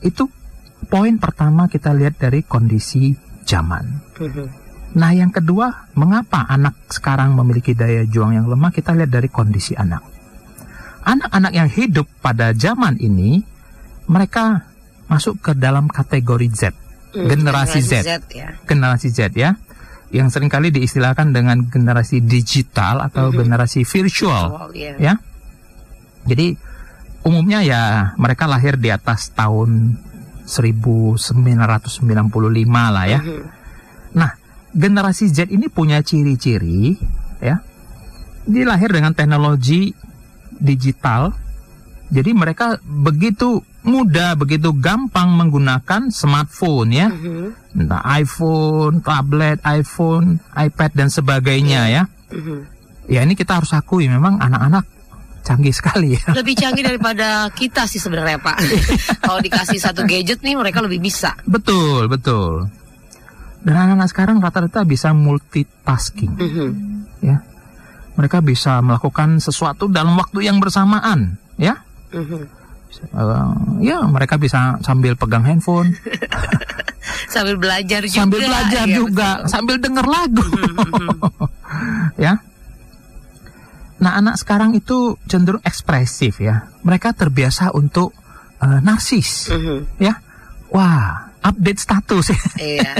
Itu 0.00 0.28
poin 0.88 1.20
pertama 1.20 1.68
kita 1.68 1.92
lihat 1.92 2.16
dari 2.18 2.42
kondisi 2.42 3.12
zaman. 3.44 3.84
Mhm. 4.16 4.46
Nah, 4.90 5.14
yang 5.14 5.30
kedua, 5.30 5.86
mengapa 5.94 6.50
anak 6.50 6.74
sekarang 6.90 7.38
memiliki 7.38 7.78
daya 7.78 8.02
juang 8.02 8.34
yang 8.34 8.50
lemah? 8.50 8.74
Kita 8.74 8.90
lihat 8.90 9.14
dari 9.14 9.30
kondisi 9.30 9.78
anak. 9.78 10.02
Anak-anak 11.06 11.52
yang 11.54 11.70
hidup 11.70 12.10
pada 12.18 12.50
zaman 12.52 12.98
ini, 12.98 13.38
mereka 14.10 14.66
masuk 15.06 15.38
ke 15.38 15.52
dalam 15.54 15.86
kategori 15.86 16.48
Z, 16.50 16.62
Mhm. 17.14 17.26
generasi 17.30 17.80
Z, 17.82 17.92
ya. 18.34 18.58
generasi 18.66 19.08
Z 19.14 19.30
ya. 19.34 19.54
yang 20.10 20.26
sering 20.26 20.50
kali 20.50 20.74
diistilahkan 20.74 21.30
dengan 21.30 21.70
generasi 21.70 22.18
digital 22.26 22.98
atau 22.98 23.30
Mhm. 23.30 23.46
generasi 23.46 23.86
virtual, 23.86 24.74
ya. 24.74 25.14
Jadi 26.26 26.58
umumnya 27.24 27.60
ya 27.60 28.12
mereka 28.16 28.48
lahir 28.48 28.80
di 28.80 28.88
atas 28.88 29.32
tahun 29.36 30.00
1995 30.48 32.90
lah 32.90 33.06
ya. 33.06 33.20
Mhm. 33.22 33.42
Nah, 34.16 34.30
generasi 34.74 35.30
Z 35.30 35.52
ini 35.52 35.70
punya 35.70 36.02
ciri-ciri 36.02 36.98
ya. 37.38 37.62
Dia 38.48 38.64
lahir 38.66 38.90
dengan 38.90 39.14
teknologi 39.14 39.94
digital. 40.58 41.30
Jadi 42.10 42.34
mereka 42.34 42.82
begitu 42.82 43.62
mudah, 43.86 44.34
begitu 44.34 44.74
gampang 44.74 45.30
menggunakan 45.38 46.10
smartphone 46.10 46.90
ya. 46.90 47.06
Mhm. 47.06 47.86
Entah 47.86 48.02
iPhone, 48.18 48.98
tablet, 49.06 49.62
iPhone, 49.62 50.42
iPad 50.58 50.90
dan 50.98 51.08
sebagainya 51.08 51.86
ya. 51.86 52.02
Mhm. 52.34 52.58
Ya 53.06 53.22
ini 53.22 53.38
kita 53.38 53.62
harus 53.62 53.70
akui 53.70 54.10
memang 54.10 54.42
anak-anak 54.42 54.99
canggih 55.40 55.70
sekali 55.70 56.14
ya. 56.14 56.22
Lebih 56.38 56.54
canggih 56.54 56.84
daripada 56.84 57.48
kita 57.50 57.84
sih 57.84 57.96
sebenarnya 57.96 58.38
Pak. 58.38 58.56
Kalau 59.24 59.38
dikasih 59.38 59.76
satu 59.76 60.04
gadget 60.04 60.40
nih 60.40 60.54
mereka 60.54 60.80
lebih 60.80 60.98
bisa. 60.98 61.32
Betul, 61.42 62.06
betul. 62.06 62.68
Dan 63.60 63.74
anak-anak 63.74 64.08
sekarang 64.08 64.36
rata-rata 64.38 64.80
bisa 64.82 65.12
multitasking 65.12 66.32
Mhm. 66.32 66.68
ya. 67.20 67.44
Mereka 68.12 68.40
bisa 68.40 68.80
melakukan 68.80 69.36
sesuatu 69.36 69.84
dalam 69.86 70.12
waktu 70.14 70.44
yang 70.44 70.56
bersamaan 70.56 71.36
ya. 71.56 71.76
Mhm. 72.10 72.58
Eh, 72.90 73.48
ya 73.86 74.02
mereka 74.02 74.34
bisa 74.34 74.74
sambil 74.80 75.14
pegang 75.14 75.46
handphone, 75.46 75.94
Sambil 77.30 77.54
belajar 77.54 78.02
juga. 78.02 78.18
sambil 78.18 78.40
belajar 78.42 78.84
Iya, 78.84 78.96
juga, 78.96 79.28
betul. 79.38 79.46
sambil 79.46 79.76
denger 79.78 80.06
lagu. 80.06 80.44
Mhm. 80.44 81.08
ya. 82.18 82.34
Nah, 84.00 84.16
anak 84.16 84.36
sekarang 84.36 84.72
itu 84.72 85.20
cenderung 85.24 85.60
ekspresif 85.60 86.40
ya. 86.40 86.72
Mereka 86.80 87.12
terbiasa 87.12 87.72
untuk 87.72 88.16
eh, 88.58 88.80
narsis 88.80 89.48
Mhm. 89.48 89.96
ya. 89.96 90.16
Wah, 90.68 91.32
update 91.40 91.80
status 91.80 92.26
ya. 92.28 92.40
Iya. 92.76 92.92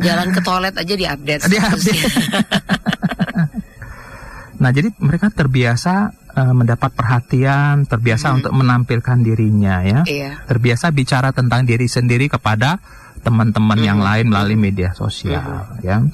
Jalan 0.00 0.32
ke 0.32 0.40
toilet 0.40 0.72
aja 0.74 0.94
diupdate. 0.96 1.44
Diupdate. 1.44 2.00
statusnya. 2.00 2.04
Nah, 4.60 4.68
jadi 4.68 4.92
mereka 5.00 5.32
terbiasa 5.32 6.12
eh, 6.30 6.54
mendapat 6.54 6.92
perhatian, 6.94 7.88
terbiasa 7.88 8.30
Mhm. 8.30 8.36
untuk 8.38 8.52
menampilkan 8.54 9.18
dirinya 9.18 9.82
ya. 9.82 10.00
Iya. 10.04 10.44
Terbiasa 10.46 10.92
bicara 10.92 11.32
tentang 11.32 11.64
diri 11.64 11.88
sendiri 11.88 12.28
kepada 12.28 12.76
teman-teman 13.20 13.80
yang 13.80 13.98
Mhm. 13.98 14.06
lain 14.06 14.26
melalui 14.30 14.54
media 14.54 14.92
sosial 14.94 15.42
ya. 15.80 16.04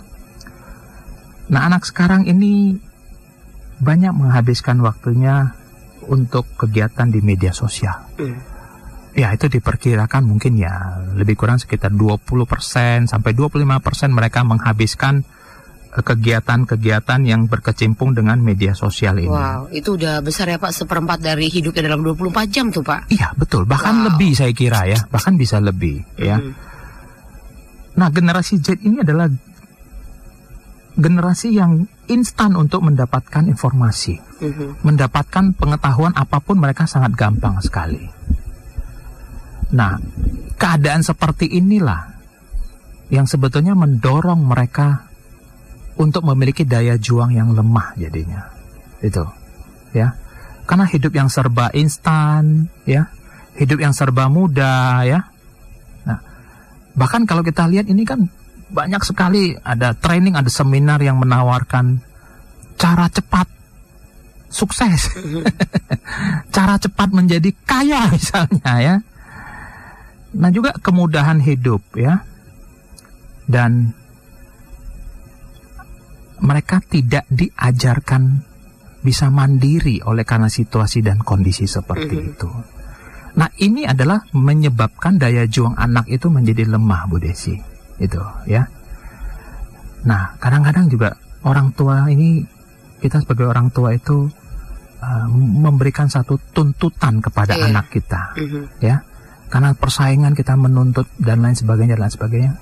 Nah, 1.46 1.61
anak 1.62 1.85
sekarang 1.85 2.25
ini 2.25 2.81
banyak 3.77 4.12
menghabiskan 4.12 4.81
waktunya 4.81 5.53
untuk 6.07 6.47
kegiatan 6.57 7.11
di 7.11 7.21
media 7.21 7.51
sosial. 7.51 8.07
Mhm. 8.17 8.39
Ya, 9.17 9.33
itu 9.33 9.49
diperkirakan 9.49 10.29
mungkin 10.29 10.61
ya 10.61 11.01
lebih 11.17 11.41
kurang 11.41 11.57
sekitar 11.57 11.89
20% 11.89 13.09
sampai 13.09 13.33
25% 13.33 14.12
mereka 14.12 14.45
menghabiskan 14.45 15.25
eh, 15.97 16.05
kegiatan-kegiatan 16.05 17.25
yang 17.25 17.49
berkecimpung 17.49 18.12
dengan 18.12 18.37
media 18.45 18.77
sosial 18.77 19.17
ini. 19.17 19.33
Wow, 19.33 19.73
itu 19.73 19.97
udah 19.97 20.21
besar 20.21 20.53
ya 20.53 20.61
Pak, 20.61 20.69
seperempat 20.69 21.25
dari 21.25 21.49
hidupnya 21.49 21.89
dalam 21.89 22.05
24 22.05 22.53
jam 22.53 22.69
tuh 22.69 22.85
Pak. 22.85 23.09
Iya, 23.09 23.33
betul. 23.33 23.65
Bahkan 23.65 23.95
Wow. 23.97 24.05
lebih 24.12 24.37
saya 24.37 24.53
kira 24.53 24.85
ya, 24.85 25.01
bahkan 25.09 25.41
bisa 25.41 25.57
lebih 25.65 26.05
ya. 26.21 26.37
Mhm. 26.37 26.53
Nah, 27.97 28.12
generasi 28.12 28.61
Z 28.61 28.77
ini 28.85 29.01
adalah 29.01 29.25
generasi 30.97 31.53
yang 31.53 31.85
instan 32.09 32.57
untuk 32.57 32.81
mendapatkan 32.81 33.45
informasi, 33.45 34.17
Mhm. 34.41 34.81
mendapatkan 34.81 35.53
pengetahuan 35.53 36.17
apa 36.17 36.41
pun 36.41 36.57
mereka 36.57 36.89
sangat 36.89 37.13
gampang 37.13 37.61
sekali. 37.61 38.01
Nah, 39.77 40.01
keadaan 40.57 41.05
seperti 41.05 41.53
inilah 41.53 42.17
yang 43.13 43.29
sebetulnya 43.29 43.77
mendorong 43.77 44.41
mereka 44.41 45.07
untuk 46.01 46.25
memiliki 46.25 46.65
daya 46.65 46.97
juang 46.97 47.33
yang 47.33 47.53
lemah 47.53 47.97
jadinya. 48.01 48.47
Itu. 49.05 49.25
Ya. 49.93 50.17
Karena 50.67 50.89
hidup 50.89 51.13
yang 51.15 51.29
serba 51.31 51.71
instan, 51.77 52.73
ya. 52.89 53.09
Hidup 53.57 53.81
yang 53.81 53.93
serba 53.97 54.29
mudah, 54.29 55.07
ya. 55.07 55.21
Nah, 56.05 56.19
bahkan 56.93 57.25
kalau 57.25 57.41
kita 57.41 57.65
lihat 57.71 57.89
ini 57.89 58.03
kan 58.05 58.29
banyak 58.77 59.01
sekali 59.01 59.57
ada 59.57 59.97
training, 59.97 60.37
ada 60.37 60.53
seminar 60.53 61.01
yang 61.01 61.17
menawarkan 61.17 62.05
cara 62.77 63.09
cepat 63.09 63.49
sukses. 64.53 65.09
cara 66.57 66.77
cepat 66.77 67.09
menjadi 67.17 67.49
kaya 67.65 68.09
misalnya 68.15 68.73
ya. 68.77 68.97
Nah, 70.37 70.53
juga 70.53 70.77
kemudahan 70.77 71.41
hidup 71.41 71.81
ya. 71.97 72.21
Dan 73.49 73.97
mereka 76.37 76.85
tidak 76.85 77.25
diajarkan 77.33 78.45
bisa 79.01 79.31
mandiri 79.31 80.03
oleh 80.03 80.27
karena 80.27 80.51
situasi 80.51 81.01
dan 81.01 81.23
kondisi 81.23 81.65
seperti 81.65 82.17
Mhm. 82.19 82.27
itu. 82.35 82.51
Nah, 83.37 83.49
ini 83.61 83.85
adalah 83.85 84.25
menyebabkan 84.33 85.17
daya 85.17 85.45
juang 85.47 85.77
anak 85.77 86.09
itu 86.09 86.27
menjadi 86.29 86.67
lemah, 86.67 87.05
Bu 87.07 87.21
Desi. 87.21 87.55
Itu, 87.97 88.21
ya. 88.45 88.69
Nah, 90.05 90.37
kadang-kadang 90.39 90.87
juga 90.87 91.17
orang 91.43 91.73
tua 91.73 92.07
ini 92.07 92.45
kita 93.01 93.23
sebagai 93.23 93.49
orang 93.49 93.69
tua 93.71 93.93
itu 93.93 94.29
uh, 94.97 95.27
memberikan 95.35 96.09
satu 96.09 96.41
tuntutan 96.57 97.21
kepada 97.21 97.53
Iya. 97.57 97.69
anak 97.71 97.87
kita, 97.93 98.33
Mhm. 98.37 98.63
ya. 98.81 98.97
Karena 99.47 99.71
persaingan 99.77 100.35
kita 100.35 100.59
menuntut 100.59 101.07
dan 101.21 101.45
lain 101.45 101.55
sebagainya 101.55 101.95
dan 101.95 102.03
lain 102.09 102.15
sebagainya. 102.15 102.53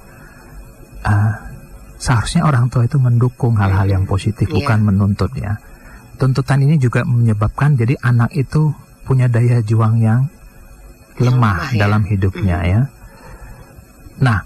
Uh, 1.05 1.33
seharusnya 1.97 2.45
orang 2.45 2.69
tua 2.69 2.85
itu 2.85 3.01
mendukung 3.01 3.57
hal-hal 3.57 3.87
yang 3.89 4.05
positif, 4.05 4.49
Iya. 4.51 4.55
bukan 4.61 4.79
menuntut 4.85 5.33
ya. 5.37 5.57
Tuntutan 6.15 6.63
ini 6.63 6.79
juga 6.79 7.03
menyebabkan 7.03 7.75
jadi 7.75 7.97
anak 8.01 8.31
itu 8.37 8.71
punya 9.05 9.27
daya 9.29 9.61
juang 9.61 9.99
yang 10.01 10.29
lemah 11.21 11.31
lemah, 11.31 11.59
ya. 11.73 11.79
dalam 11.87 12.03
hidupnya 12.05 12.59
Mhm. 12.61 12.69
ya. 12.69 12.81
Nah, 14.21 14.39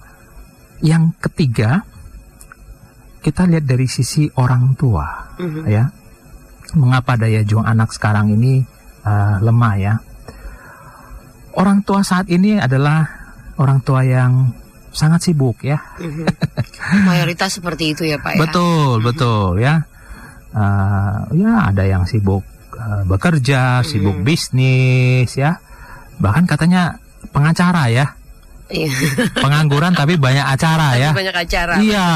yang 0.80 1.10
ketiga 1.18 1.82
kita 3.18 3.44
lihat 3.44 3.66
dari 3.66 3.86
sisi 3.86 4.30
orang 4.38 4.78
tua 4.78 5.34
Mhm. 5.36 5.62
ya. 5.66 5.84
Mengapa 6.76 7.16
daya 7.16 7.40
juang 7.42 7.64
anak 7.64 7.90
sekarang 7.90 8.28
ini 8.30 8.60
uh, 9.02 9.40
lemah 9.40 9.74
ya? 9.76 9.94
Orang 11.58 11.82
tua 11.82 12.04
saat 12.04 12.28
ini 12.30 12.60
adalah 12.60 13.08
orang 13.58 13.82
tua 13.82 14.04
yang 14.04 14.52
sangat 14.92 15.26
sibuk 15.26 15.64
ya. 15.64 15.80
Mhm. 15.98 16.24
Mayoritas 17.08 17.58
seperti 17.58 17.96
itu 17.96 18.02
ya 18.06 18.20
Pak 18.20 18.36
ya. 18.36 18.40
Betul, 18.44 19.02
betul 19.02 19.58
ya. 19.58 19.82
Uh, 20.48 21.26
ya 21.34 21.68
ada 21.68 21.84
yang 21.84 22.04
sibuk 22.04 22.44
uh, 22.76 23.02
bekerja, 23.04 23.82
sibuk 23.82 24.20
Mhm. 24.20 24.24
bisnis 24.24 25.34
ya. 25.34 25.58
Bahkan 26.20 26.44
katanya 26.46 27.00
pengacara 27.32 27.88
ya. 27.90 28.14
Pengangguran 29.32 29.96
tapi 29.96 30.20
banyak 30.20 30.44
acara 30.44 30.94
ya. 31.00 31.10
Banyak 31.16 31.36
acara. 31.36 31.74
Iya, 31.80 32.08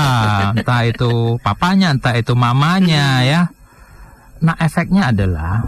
entah 0.52 0.82
itu 0.84 1.40
papanya, 1.40 1.96
entah 1.96 2.12
itu 2.12 2.36
mamanya 2.36 3.24
ya. 3.24 3.42
Nah, 4.42 4.58
efeknya 4.60 5.14
adalah 5.14 5.64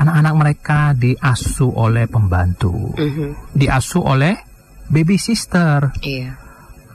anak-anak 0.00 0.34
mereka 0.34 0.78
diasuh 0.96 1.70
oleh 1.70 2.04
pembantu, 2.08 2.92
Mhm. 2.96 3.56
diasuh 3.56 4.02
oleh 4.04 4.34
baby 4.90 5.16
sister, 5.16 5.92
Iya. 6.02 6.34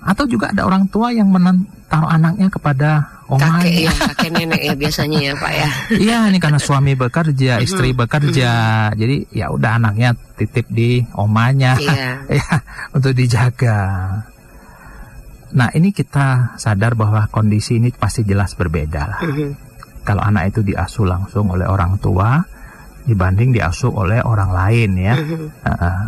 atau 0.03 0.25
juga 0.29 0.51
ada 0.53 0.65
orang 0.67 0.89
tua 0.89 1.13
yang 1.15 1.31
menaruh 1.31 2.09
anaknya 2.09 2.51
kepada 2.51 3.18
Kakek 3.29 3.69
omanya. 3.69 3.85
ya, 3.85 3.91
kakek 3.93 4.29
nenek 4.33 4.61
ya 4.65 4.73
biasanya 4.73 5.19
ya 5.21 5.33
Pak 5.37 5.53
ya. 5.53 5.69
Iya, 6.09 6.17
ini 6.33 6.37
karena 6.41 6.57
suami 6.57 6.97
bekerja, 6.97 7.61
istri 7.61 7.93
bekerja, 7.93 8.51
jadi 8.97 9.29
ya 9.29 9.53
udah 9.53 9.77
anaknya 9.77 10.17
titip 10.33 10.65
di 10.73 11.05
omanya. 11.13 11.77
Iya. 11.77 12.25
ya 12.41 12.53
untuk 12.89 13.13
dijaga. 13.13 13.77
Nah 15.53 15.69
ini 15.77 15.93
kita 15.93 16.57
sadar 16.57 16.97
bahwa 16.97 17.29
kondisi 17.29 17.77
ini 17.77 17.93
pasti 17.93 18.25
jelas 18.25 18.57
berbeda 18.57 19.01
lah. 19.05 19.21
Kalau 20.01 20.25
anak 20.25 20.49
itu 20.49 20.65
diasuh 20.65 21.05
langsung 21.05 21.53
oleh 21.53 21.69
orang 21.69 22.01
tua 22.01 22.41
dibanding 23.05 23.53
diasuh 23.53 23.93
oleh 23.93 24.21
orang 24.21 24.49
lain 24.53 24.91
ya. 24.97 25.15
Uh, 25.65 26.01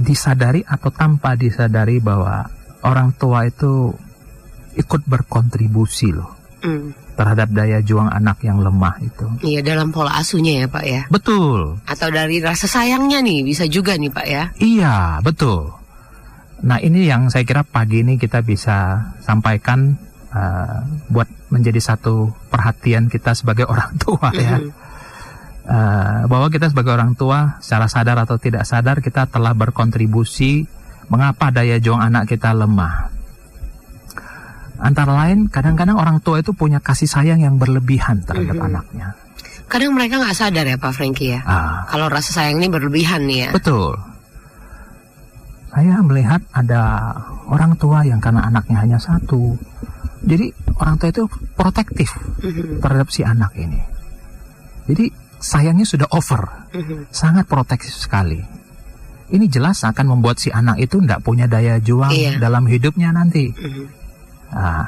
disadari 0.00 0.64
atau 0.64 0.88
tanpa 0.88 1.36
disadari 1.36 2.00
bahwa 2.00 2.48
orang 2.84 3.12
tua 3.16 3.44
itu 3.44 3.92
ikut 4.80 5.04
berkontribusi 5.04 6.16
loh 6.16 6.40
Mm. 6.60 6.92
terhadap 7.16 7.48
daya 7.56 7.80
juang 7.80 8.12
anak 8.12 8.44
yang 8.44 8.60
lemah 8.60 9.00
itu. 9.00 9.24
Iya 9.40 9.64
dalam 9.64 9.92
pola 9.92 10.20
asuhnya 10.20 10.64
ya 10.64 10.66
Pak 10.68 10.84
ya. 10.84 11.02
Betul. 11.08 11.80
Atau 11.88 12.12
dari 12.12 12.36
rasa 12.40 12.68
sayangnya 12.68 13.24
nih 13.24 13.44
bisa 13.44 13.64
juga 13.64 13.96
nih 13.96 14.12
Pak 14.12 14.26
ya. 14.28 14.44
Iya, 14.60 15.24
betul. 15.24 15.72
Nah 16.60 16.76
ini 16.84 17.08
yang 17.08 17.32
saya 17.32 17.48
kira 17.48 17.64
pagi 17.64 18.04
ini 18.04 18.20
kita 18.20 18.44
bisa 18.44 19.08
sampaikan 19.24 19.96
uh, 20.36 20.84
buat 21.08 21.28
menjadi 21.48 21.80
satu 21.80 22.28
perhatian 22.52 23.08
kita 23.08 23.32
sebagai 23.32 23.64
orang 23.72 23.96
tua 23.96 24.28
ya. 24.36 24.60
Uh, 25.64 26.28
bahwa 26.28 26.52
kita 26.52 26.68
sebagai 26.68 26.92
orang 26.92 27.16
tua 27.16 27.56
secara 27.64 27.88
sadar 27.88 28.20
atau 28.20 28.36
tidak 28.36 28.68
sadar 28.68 29.00
kita 29.00 29.28
telah 29.32 29.56
berkontribusi 29.56 30.68
mengapa 31.08 31.48
daya 31.48 31.80
juang 31.80 32.04
anak 32.04 32.28
kita 32.28 32.52
lemah. 32.52 33.19
Antara 34.80 35.12
lain 35.12 35.52
kadang-kadang 35.52 36.00
orang 36.00 36.24
tua 36.24 36.40
itu 36.40 36.56
punya 36.56 36.80
kasih 36.80 37.04
sayang 37.06 37.44
yang 37.44 37.60
berlebihan 37.60 38.24
terhadap 38.24 38.56
mm 38.56 38.62
-hmm. 38.64 38.70
anaknya. 38.72 39.08
Kadang 39.70 39.94
mereka 39.94 40.18
nggak 40.18 40.34
sadar 40.34 40.66
ya 40.66 40.80
Pak 40.80 40.92
Franky 40.96 41.36
ya. 41.36 41.40
Ah. 41.46 41.86
Kalau 41.86 42.10
rasa 42.10 42.34
sayang 42.34 42.58
ini 42.58 42.72
berlebihan 42.72 43.28
nih 43.28 43.38
ya. 43.46 43.50
Betul. 43.54 43.94
Saya 45.70 46.02
melihat 46.02 46.42
ada 46.50 47.14
orang 47.46 47.78
tua 47.78 48.02
yang 48.02 48.18
karena 48.18 48.42
anaknya 48.42 48.82
hanya 48.82 48.98
satu, 48.98 49.54
jadi 50.20 50.52
orang 50.76 50.98
tua 51.00 51.08
itu 51.08 51.24
protektif 51.56 52.10
mm-hmm. 52.44 52.84
terhadap 52.84 53.08
si 53.08 53.22
anak 53.24 53.52
ini. 53.56 53.80
Jadi 54.90 55.06
sayangnya 55.40 55.86
sudah 55.88 56.08
over, 56.12 56.42
mm-hmm. 56.74 57.08
sangat 57.08 57.48
protektif 57.48 57.94
sekali. 57.94 58.42
Ini 59.30 59.46
jelas 59.46 59.86
akan 59.86 60.18
membuat 60.18 60.42
si 60.42 60.50
anak 60.50 60.82
itu 60.82 60.98
tidak 60.98 61.22
punya 61.22 61.46
daya 61.46 61.78
juang 61.78 62.10
iya. 62.10 62.36
dalam 62.36 62.66
hidupnya 62.66 63.14
nanti. 63.14 63.54
Mm-hmm. 63.54 63.86
Nah, 64.50 64.86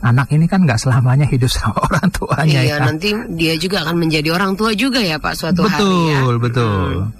anak 0.00 0.32
ini 0.32 0.48
kan 0.48 0.64
nggak 0.64 0.80
selamanya 0.80 1.28
hidup 1.28 1.50
sama 1.52 1.76
orang 1.90 2.08
tuanya 2.08 2.60
iya, 2.64 2.76
ya. 2.76 2.76
nanti 2.80 3.12
dia 3.36 3.54
juga 3.60 3.84
akan 3.84 3.96
menjadi 4.00 4.32
orang 4.32 4.56
tua 4.56 4.72
juga 4.72 5.00
ya 5.04 5.20
Pak 5.20 5.34
suatu 5.36 5.68
betul, 5.68 5.76
hari 5.76 6.12
ya. 6.12 6.20
Betul, 6.24 6.36
betul. 6.40 6.90
Hmm. 7.04 7.18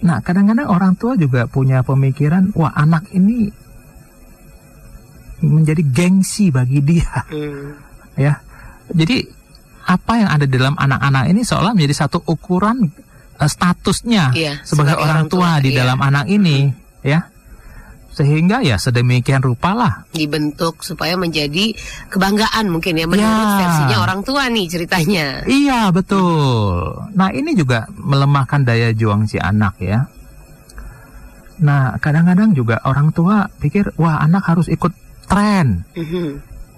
Nah, 0.00 0.18
kadang-kadang 0.24 0.68
orang 0.72 0.96
tua 0.96 1.12
juga 1.12 1.44
punya 1.44 1.84
pemikiran, 1.84 2.56
wah 2.56 2.72
anak 2.72 3.04
ini 3.12 3.52
menjadi 5.44 5.84
gengsi 5.84 6.48
bagi 6.48 6.80
dia. 6.80 7.12
Hmm. 7.28 7.76
Ya. 8.16 8.40
Jadi 8.90 9.28
apa 9.84 10.12
yang 10.16 10.30
ada 10.32 10.44
di 10.48 10.56
dalam 10.56 10.76
anak-anak 10.76 11.24
ini 11.28 11.40
seolah 11.44 11.76
menjadi 11.76 12.04
satu 12.04 12.24
ukuran 12.24 12.88
uh, 13.36 13.48
statusnya 13.48 14.32
iya, 14.32 14.52
sebagai, 14.64 14.96
sebagai 14.96 15.04
orang 15.04 15.22
tua, 15.28 15.60
tua 15.60 15.64
di 15.64 15.70
iya. 15.72 15.78
dalam 15.84 15.98
anak 16.00 16.26
ini, 16.32 16.68
hmm. 16.68 17.04
ya 17.04 17.20
sehingga 18.20 18.60
ya 18.60 18.76
sedemikian 18.76 19.40
rupa 19.40 19.72
lah 19.72 20.04
dibentuk 20.12 20.84
supaya 20.84 21.16
menjadi 21.16 21.72
kebanggaan 22.12 22.68
mungkin 22.68 23.00
ya 23.00 23.08
menurut 23.08 23.24
ya. 23.24 23.56
versinya 23.64 23.96
orang 24.04 24.20
tua 24.20 24.52
nih 24.52 24.68
ceritanya. 24.68 25.26
Iya 25.48 25.88
betul. 25.88 27.00
Nah 27.16 27.32
ini 27.32 27.56
juga 27.56 27.88
melemahkan 27.96 28.60
daya 28.60 28.92
juang 28.92 29.24
si 29.24 29.40
anak 29.40 29.80
ya. 29.80 30.04
Nah 31.64 31.96
kadang-kadang 31.96 32.52
juga 32.52 32.84
orang 32.84 33.08
tua 33.16 33.48
pikir 33.56 33.96
wah 33.96 34.20
anak 34.20 34.44
harus 34.52 34.68
ikut 34.68 34.92
tren, 35.24 35.88
mm-hmm. 35.96 36.28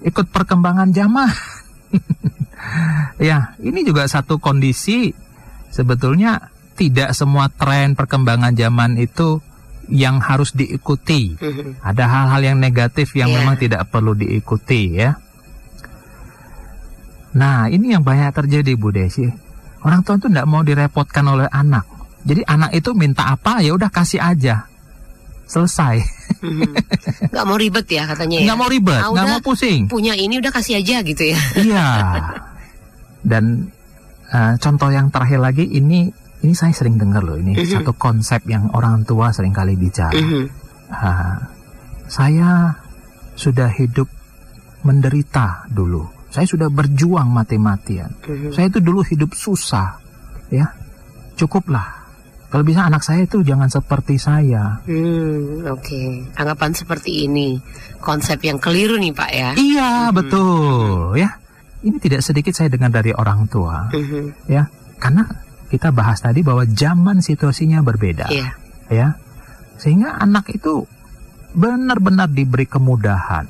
ikut 0.07 0.31
perkembangan 0.31 0.95
zaman. 0.95 1.27
ya 3.27 3.51
ini 3.59 3.83
juga 3.83 4.07
satu 4.07 4.39
kondisi 4.39 5.11
sebetulnya 5.67 6.53
tidak 6.79 7.11
semua 7.11 7.51
tren 7.51 7.99
perkembangan 7.99 8.55
zaman 8.55 8.95
itu 8.95 9.43
yang 9.91 10.23
harus 10.23 10.55
diikuti. 10.55 11.35
Mm-hmm. 11.35 11.83
Ada 11.83 12.03
hal-hal 12.07 12.41
yang 12.53 12.57
negatif 12.59 13.15
yang 13.17 13.31
yeah. 13.31 13.37
memang 13.43 13.55
tidak 13.59 13.89
perlu 13.91 14.15
diikuti 14.15 14.95
ya. 14.95 15.19
Nah 17.33 17.67
ini 17.67 17.91
yang 17.97 18.05
banyak 18.05 18.31
terjadi 18.31 18.77
Bu 18.77 18.93
Desi. 18.93 19.25
Orang 19.83 20.05
tua 20.05 20.15
itu 20.15 20.31
tidak 20.31 20.47
mau 20.47 20.63
direpotkan 20.63 21.25
oleh 21.27 21.49
anak. 21.51 21.83
Jadi 22.23 22.47
anak 22.47 22.71
itu 22.71 22.95
minta 22.95 23.35
apa 23.35 23.59
ya 23.59 23.75
udah 23.75 23.91
kasih 23.91 24.23
aja. 24.23 24.63
Selesai. 25.43 25.99
Mm-hmm. 26.39 27.31
Gak 27.35 27.45
mau 27.47 27.59
ribet 27.59 27.87
ya 27.91 28.07
katanya 28.07 28.37
ya. 28.39 28.47
Gak 28.53 28.59
mau 28.59 28.69
ribet, 28.71 28.99
ah, 28.99 29.11
gak 29.11 29.27
mau 29.27 29.41
pusing. 29.43 29.87
Punya 29.91 30.15
ini 30.15 30.39
udah 30.39 30.51
kasih 30.51 30.79
aja 30.79 31.03
gitu 31.03 31.23
ya. 31.33 31.39
iya. 31.59 31.89
Dan 33.29 33.71
uh, 34.31 34.53
contoh 34.59 34.91
yang 34.91 35.07
terakhir 35.07 35.39
lagi 35.39 35.63
ini 35.63 36.11
ini 36.43 36.51
saya 36.51 36.75
sering 36.75 36.99
dengar 36.99 37.23
loh 37.23 37.39
ini 37.39 37.55
mm 37.55 37.63
-hmm. 37.63 37.73
satu 37.79 37.95
konsep 37.95 38.43
yang 38.51 38.67
orang 38.75 39.07
tua 39.07 39.31
sering 39.31 39.55
kali 39.55 39.79
bicara. 39.79 40.11
Mm 40.11 40.27
-hmm. 40.27 40.45
uh, 40.91 41.35
saya 42.11 42.75
sudah 43.33 43.71
hidup 43.71 44.11
menderita 44.83 45.63
dulu. 45.71 46.03
Saya 46.27 46.43
sudah 46.43 46.67
berjuang 46.67 47.31
mati-matian. 47.31 48.11
Mm 48.27 48.35
-hmm. 48.35 48.51
Saya 48.51 48.67
itu 48.67 48.83
dulu 48.83 48.99
hidup 49.07 49.31
susah, 49.31 49.95
ya. 50.51 50.67
Cukuplah. 51.39 52.03
Kalau 52.51 52.61
bisa 52.61 52.85
anak 52.85 53.01
saya 53.01 53.25
itu 53.25 53.41
jangan 53.41 53.65
seperti 53.65 54.21
saya. 54.21 54.77
Hmm, 54.85 55.65
oke. 55.65 55.81
Okay. 55.81 56.21
Anggapan 56.37 56.69
seperti 56.77 57.25
ini, 57.25 57.57
konsep 57.97 58.37
yang 58.45 58.61
keliru 58.61 58.93
nih 59.01 59.09
Pak 59.09 59.31
ya. 59.33 59.49
Iya 59.57 59.89
-hmm. 59.89 60.13
betul, 60.13 61.17
ya. 61.17 61.33
Ini 61.81 61.97
tidak 61.97 62.21
sedikit 62.21 62.53
saya 62.53 62.69
dengar 62.69 62.93
dari 62.93 63.09
orang 63.09 63.49
tua, 63.49 63.89
mm 63.89 64.03
-hmm. 64.05 64.25
ya. 64.51 64.69
Karena 65.01 65.25
kita 65.73 65.89
bahas 65.89 66.21
tadi 66.21 66.45
bahwa 66.45 66.69
zaman 66.69 67.25
situasinya 67.25 67.81
berbeda. 67.81 68.29
Yeah. 68.29 68.53
Ya. 68.93 69.07
Sehingga 69.81 70.21
anak 70.21 70.53
itu 70.53 70.85
benar-benar 71.57 72.29
diberi 72.29 72.69
kemudahan. 72.69 73.49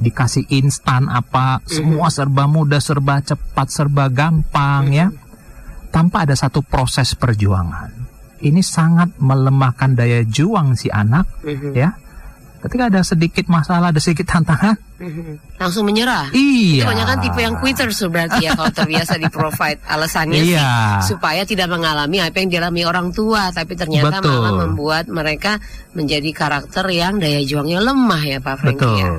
Dikasih 0.00 0.48
instan 0.48 1.12
apa, 1.12 1.60
mm 1.60 1.68
-hmm. 1.68 1.68
semua 1.76 2.08
serba 2.08 2.48
mudah, 2.48 2.80
serba 2.80 3.20
cepat, 3.20 3.68
serba 3.68 4.08
gampang 4.08 4.88
mm 4.88 4.92
-hmm. 4.96 4.96
ya. 4.96 5.06
Tanpa 5.92 6.24
ada 6.24 6.32
satu 6.32 6.64
proses 6.64 7.12
perjuangan. 7.12 7.92
Ini 8.40 8.64
sangat 8.64 9.20
melemahkan 9.20 9.92
daya 9.92 10.24
juang 10.24 10.72
si 10.72 10.88
anak 10.88 11.28
mm 11.44 11.52
-hmm. 11.52 11.72
ya 11.76 11.92
ketika 12.60 12.92
ada 12.92 13.00
sedikit 13.00 13.48
masalah, 13.48 13.88
ada 13.88 14.00
sedikit 14.00 14.28
tantangan, 14.28 14.76
langsung 15.56 15.88
menyerah. 15.88 16.28
Iya. 16.30 16.84
Kebanyakan 16.84 17.16
tipe 17.24 17.40
yang 17.40 17.56
quitters 17.56 17.98
berarti 18.04 18.44
ya 18.44 18.52
kalau 18.52 18.68
terbiasa 18.68 19.16
di 19.16 19.28
provide 19.32 19.80
alasannya 19.88 20.40
iya. 20.44 21.00
sih 21.00 21.16
supaya 21.16 21.42
tidak 21.48 21.72
mengalami 21.72 22.20
apa 22.20 22.36
yang 22.36 22.52
dialami 22.52 22.84
orang 22.84 23.08
tua, 23.16 23.48
tapi 23.50 23.74
ternyata 23.74 24.20
Betul. 24.20 24.36
malah 24.36 24.52
membuat 24.68 25.04
mereka 25.08 25.56
menjadi 25.96 26.30
karakter 26.36 26.84
yang 26.92 27.16
daya 27.16 27.40
juangnya 27.40 27.80
lemah 27.80 28.22
ya 28.28 28.38
Pak 28.44 28.56
Franky. 28.60 28.84
Betul. 28.84 29.00
Ya? 29.00 29.10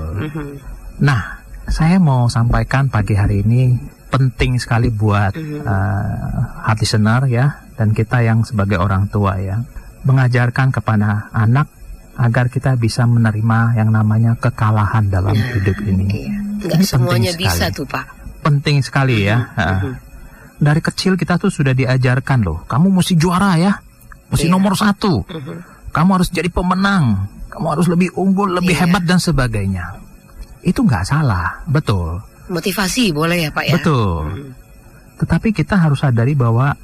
Nah, 1.02 1.22
saya 1.66 1.98
mau 1.98 2.30
sampaikan 2.30 2.94
pagi 2.94 3.18
hari 3.18 3.42
ini 3.42 3.74
penting 4.12 4.60
sekali 4.60 4.92
buat 4.92 5.34
mm-hmm. 5.34 5.64
uh, 5.64 6.68
hati 6.68 6.84
senar 6.84 7.26
ya 7.32 7.64
dan 7.80 7.96
kita 7.96 8.22
yang 8.22 8.44
sebagai 8.44 8.78
orang 8.78 9.08
tua 9.08 9.40
ya 9.40 9.64
mengajarkan 10.04 10.70
kepada 10.76 11.32
anak 11.32 11.72
agar 12.22 12.54
kita 12.54 12.78
bisa 12.78 13.10
menerima 13.10 13.82
yang 13.82 13.90
namanya 13.90 14.38
kekalahan 14.38 15.10
dalam 15.10 15.34
nah, 15.34 15.50
hidup 15.58 15.78
ini. 15.82 16.06
Iya. 16.06 16.38
Nggak 16.62 16.78
ini 16.78 16.86
semuanya 16.86 17.32
bisa 17.34 17.74
tuh 17.74 17.90
Pak. 17.90 18.06
Penting 18.46 18.86
sekali 18.86 19.26
ya. 19.26 19.50
Uh 19.58 19.62
-huh. 19.62 19.94
Dari 20.62 20.78
kecil 20.78 21.18
kita 21.18 21.42
tuh 21.42 21.50
sudah 21.50 21.74
diajarkan 21.74 22.46
loh, 22.46 22.62
kamu 22.70 22.94
mesti 22.94 23.18
juara 23.18 23.58
ya, 23.58 23.74
mesti 24.30 24.46
iya. 24.46 24.54
nomor 24.54 24.78
satu, 24.78 25.26
uh 25.26 25.34
-huh. 25.34 25.58
kamu 25.90 26.22
harus 26.22 26.30
jadi 26.30 26.54
pemenang, 26.54 27.26
kamu 27.50 27.66
harus 27.74 27.90
lebih 27.90 28.14
unggul, 28.14 28.54
lebih 28.54 28.78
iya. 28.78 28.86
hebat 28.86 29.02
dan 29.02 29.18
sebagainya. 29.18 29.98
Itu 30.62 30.86
nggak 30.86 31.10
salah, 31.10 31.66
betul. 31.66 32.22
Motivasi 32.54 33.10
boleh 33.10 33.50
ya 33.50 33.50
Pak 33.50 33.66
ya. 33.66 33.74
Betul. 33.82 34.22
Hmm. 34.30 34.52
Tetapi 35.18 35.50
kita 35.50 35.82
harus 35.82 36.06
sadari 36.06 36.38
bahwa 36.38 36.78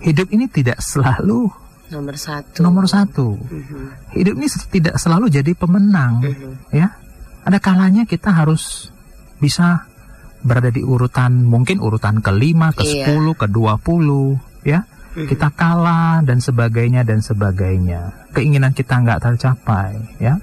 hidup 0.00 0.32
ini 0.32 0.48
tidak 0.48 0.80
selalu 0.80 1.52
nomor 1.94 2.18
satu 2.18 2.58
nomor 2.60 2.84
satu 2.90 3.38
mm-hmm. 3.38 3.84
hidup 4.18 4.34
ini 4.34 4.48
tidak 4.74 4.94
selalu 4.98 5.30
jadi 5.30 5.54
pemenang 5.54 6.26
mm-hmm. 6.26 6.74
ya 6.74 6.98
ada 7.46 7.58
kalanya 7.62 8.02
kita 8.02 8.34
harus 8.34 8.90
bisa 9.38 9.86
berada 10.42 10.74
di 10.74 10.82
urutan 10.82 11.46
mungkin 11.46 11.78
urutan 11.78 12.18
kelima 12.20 12.74
ke 12.74 12.82
iya. 12.84 13.06
sepuluh 13.06 13.38
ke 13.38 13.46
dua 13.46 13.78
puluh 13.78 14.34
ya 14.66 14.82
mm-hmm. 14.82 15.28
kita 15.30 15.48
kalah 15.54 16.20
dan 16.26 16.42
sebagainya 16.42 17.06
dan 17.06 17.22
sebagainya 17.22 18.28
keinginan 18.34 18.74
kita 18.74 18.98
nggak 18.98 19.22
tercapai 19.22 19.94
ya 20.18 20.42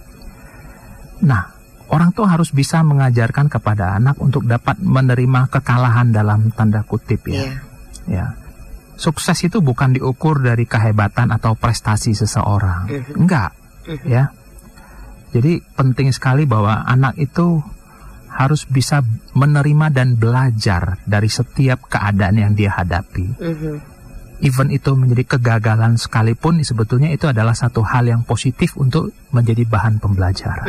nah 1.21 1.51
orang 1.91 2.15
tua 2.15 2.31
harus 2.31 2.55
bisa 2.55 2.79
mengajarkan 2.81 3.51
kepada 3.51 3.99
anak 3.99 4.15
untuk 4.23 4.47
dapat 4.47 4.79
menerima 4.79 5.51
kekalahan 5.51 6.15
dalam 6.15 6.49
tanda 6.55 6.87
kutip 6.87 7.27
ya 7.27 7.43
yeah. 7.43 7.59
ya 8.07 8.25
sukses 9.01 9.37
itu 9.41 9.65
bukan 9.65 9.97
diukur 9.97 10.45
dari 10.45 10.69
kehebatan 10.69 11.33
atau 11.33 11.57
prestasi 11.57 12.13
seseorang. 12.13 12.85
Mhm. 12.85 13.13
Enggak, 13.17 13.51
mhm. 13.89 14.05
ya. 14.05 14.29
Jadi 15.33 15.57
penting 15.73 16.13
sekali 16.13 16.45
bahwa 16.45 16.85
anak 16.85 17.17
itu 17.17 17.57
harus 18.31 18.63
bisa 18.69 19.01
menerima 19.33 19.89
dan 19.89 20.15
belajar 20.15 21.01
dari 21.03 21.27
setiap 21.27 21.89
keadaan 21.89 22.37
yang 22.37 22.53
dia 22.53 22.77
hadapi. 22.77 23.25
Mhm. 23.41 23.75
Even 24.41 24.73
itu 24.73 24.97
menjadi 24.97 25.37
kegagalan 25.37 26.02
sekalipun 26.02 26.65
sebetulnya 26.65 27.13
itu 27.13 27.29
adalah 27.29 27.54
satu 27.54 27.85
hal 27.85 28.10
yang 28.10 28.25
positif 28.25 28.73
untuk 28.73 29.13
menjadi 29.29 29.69
bahan 29.69 30.02
pembelajaran. 30.02 30.65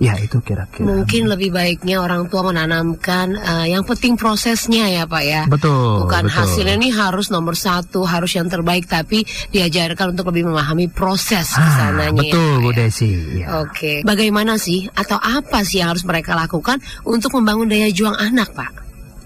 Ya 0.00 0.16
itu 0.18 0.40
kira-kira. 0.40 0.82
Mungkin 0.88 1.30
lebih 1.30 1.52
baiknya 1.52 2.00
orang 2.02 2.26
tua 2.26 2.42
menanamkan 2.42 3.36
uh, 3.36 3.66
yang 3.66 3.84
penting 3.84 4.16
prosesnya 4.16 4.88
ya 4.88 5.04
Pak 5.06 5.22
ya. 5.22 5.42
Betul. 5.46 6.02
Bukan 6.02 6.26
betul. 6.26 6.36
hasilnya 6.42 6.74
ini 6.74 6.90
harus 6.90 7.28
nomor 7.28 7.54
satu, 7.54 8.02
harus 8.02 8.32
yang 8.34 8.48
terbaik, 8.48 8.84
tapi 8.84 9.22
diajarkan 9.48 10.16
untuk 10.16 10.32
lebih 10.34 10.50
memahami 10.50 10.88
proses 10.88 11.54
Ah, 11.54 11.62
ke 11.62 11.68
sananya. 11.76 12.18
betul 12.18 12.50
ya, 12.50 12.58
Bu 12.58 12.70
ya. 12.70 12.76
Desi. 12.76 13.12
Ya. 13.38 13.46
Oke, 13.62 13.92
bagaimana 14.02 14.58
sih 14.58 14.90
atau 14.90 15.16
apa 15.16 15.62
sih 15.62 15.78
yang 15.78 15.94
harus 15.94 16.02
mereka 16.02 16.34
lakukan 16.34 16.80
untuk 17.04 17.38
membangun 17.38 17.70
daya 17.70 17.86
juang 17.88 18.16
anak, 18.16 18.50
Pak? 18.58 18.72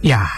Ya, 0.05 0.29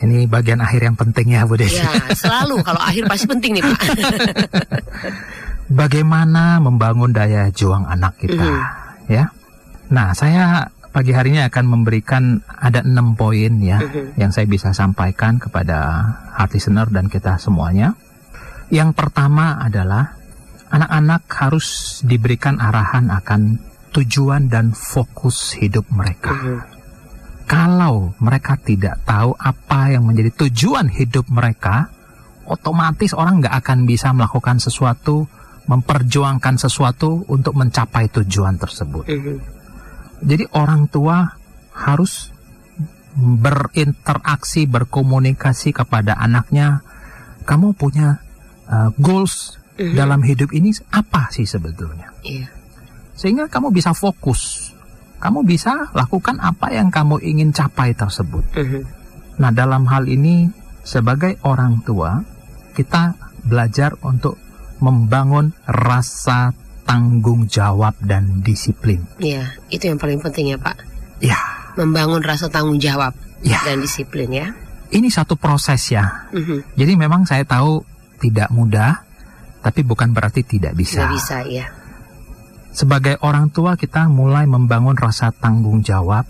ini 0.00 0.24
bagian 0.24 0.64
akhir 0.64 0.80
yang 0.80 0.96
penting 0.96 1.36
ya 1.36 1.44
Bu 1.44 1.60
Desi. 1.60 1.76
Ya, 1.76 1.92
selalu 2.16 2.62
kalau 2.62 2.80
akhir 2.80 3.04
pasti 3.04 3.26
penting 3.26 3.60
nih, 3.60 3.64
Pak. 3.66 3.80
Bagaimana 5.68 6.56
membangun 6.56 7.12
daya 7.12 7.52
juang 7.52 7.84
anak 7.84 8.16
kita, 8.16 8.40
Mhm. 8.40 9.12
ya? 9.12 9.24
Nah, 9.88 10.12
saya 10.12 10.68
pagi 10.92 11.12
hari 11.12 11.36
ini 11.36 11.40
akan 11.46 11.64
memberikan 11.68 12.40
ada 12.48 12.82
enam 12.84 13.14
poin 13.14 13.60
ya 13.60 13.78
Mhm. 13.78 14.18
yang 14.18 14.30
saya 14.32 14.48
bisa 14.48 14.72
sampaikan 14.72 15.36
kepada 15.36 16.04
hard 16.34 16.50
listener 16.56 16.88
dan 16.88 17.06
kita 17.06 17.36
semuanya. 17.36 17.94
Yang 18.68 18.96
pertama 18.96 19.56
adalah 19.60 20.16
anak-anak 20.68 21.22
harus 21.32 22.00
diberikan 22.04 22.60
arahan 22.60 23.08
akan 23.08 23.56
tujuan 23.92 24.52
dan 24.52 24.76
fokus 24.76 25.56
hidup 25.56 25.88
mereka. 25.88 26.36
Mhm. 26.36 26.58
Kalau 27.48 28.12
mereka 28.20 28.60
tidak 28.60 29.00
tahu 29.08 29.32
apa 29.40 29.96
yang 29.96 30.04
menjadi 30.04 30.44
tujuan 30.44 30.92
hidup 30.92 31.32
mereka, 31.32 31.88
otomatis 32.44 33.16
orang 33.16 33.40
nggak 33.40 33.56
akan 33.64 33.88
bisa 33.88 34.12
melakukan 34.12 34.60
sesuatu, 34.60 35.24
memperjuangkan 35.64 36.60
sesuatu 36.60 37.24
untuk 37.28 37.56
mencapai 37.56 38.12
tujuan 38.12 38.60
tersebut. 38.60 39.08
Mhm. 39.08 39.57
Jadi 40.22 40.44
orang 40.54 40.90
tua 40.90 41.26
harus 41.78 42.34
berinteraksi, 43.18 44.66
berkomunikasi 44.66 45.74
kepada 45.74 46.18
anaknya. 46.18 46.82
Kamu 47.42 47.74
punya 47.74 48.20
uh, 48.68 48.90
goals 48.98 49.58
Mhm. 49.78 49.94
dalam 49.94 50.20
hidup 50.26 50.50
ini 50.50 50.74
apa 50.90 51.30
sih 51.30 51.46
sebetulnya? 51.46 52.10
Iya. 52.26 52.50
Sehingga 53.14 53.46
kamu 53.46 53.70
bisa 53.70 53.94
fokus. 53.94 54.74
Kamu 55.18 55.42
bisa 55.46 55.90
lakukan 55.94 56.38
apa 56.38 56.70
yang 56.74 56.90
kamu 56.90 57.22
ingin 57.22 57.50
capai 57.54 57.94
tersebut. 57.94 58.42
Mhm. 58.58 58.80
Nah, 59.38 59.50
dalam 59.54 59.86
hal 59.86 60.06
ini 60.10 60.50
sebagai 60.82 61.38
orang 61.46 61.82
tua, 61.86 62.22
kita 62.74 63.14
belajar 63.46 63.94
untuk 64.02 64.38
membangun 64.82 65.54
rasa 65.66 66.54
tanggung 66.88 67.44
jawab 67.44 67.92
dan 68.00 68.40
disiplin. 68.40 69.04
Iya, 69.20 69.44
itu 69.68 69.84
yang 69.92 70.00
paling 70.00 70.24
penting 70.24 70.56
ya, 70.56 70.58
Pak. 70.58 70.76
Ya, 71.20 71.36
Membangun 71.76 72.24
rasa 72.24 72.48
tanggung 72.48 72.80
jawab 72.80 73.12
ya. 73.44 73.60
dan 73.68 73.84
disiplin 73.84 74.32
ya. 74.32 74.48
Ini 74.88 75.12
satu 75.12 75.36
proses 75.36 75.84
ya. 75.92 76.32
Mhm. 76.32 76.74
Jadi 76.80 76.92
memang 76.96 77.28
saya 77.28 77.44
tahu 77.44 77.84
tidak 78.24 78.48
mudah, 78.48 79.04
tapi 79.60 79.84
bukan 79.84 80.16
berarti 80.16 80.40
tidak 80.48 80.72
bisa. 80.72 81.04
Nggak 81.04 81.12
bisa 81.12 81.36
ya. 81.44 81.66
Sebagai 82.72 83.20
orang 83.20 83.52
tua 83.52 83.76
kita 83.76 84.08
mulai 84.08 84.48
membangun 84.48 84.96
rasa 84.96 85.28
tanggung 85.34 85.84
jawab 85.84 86.24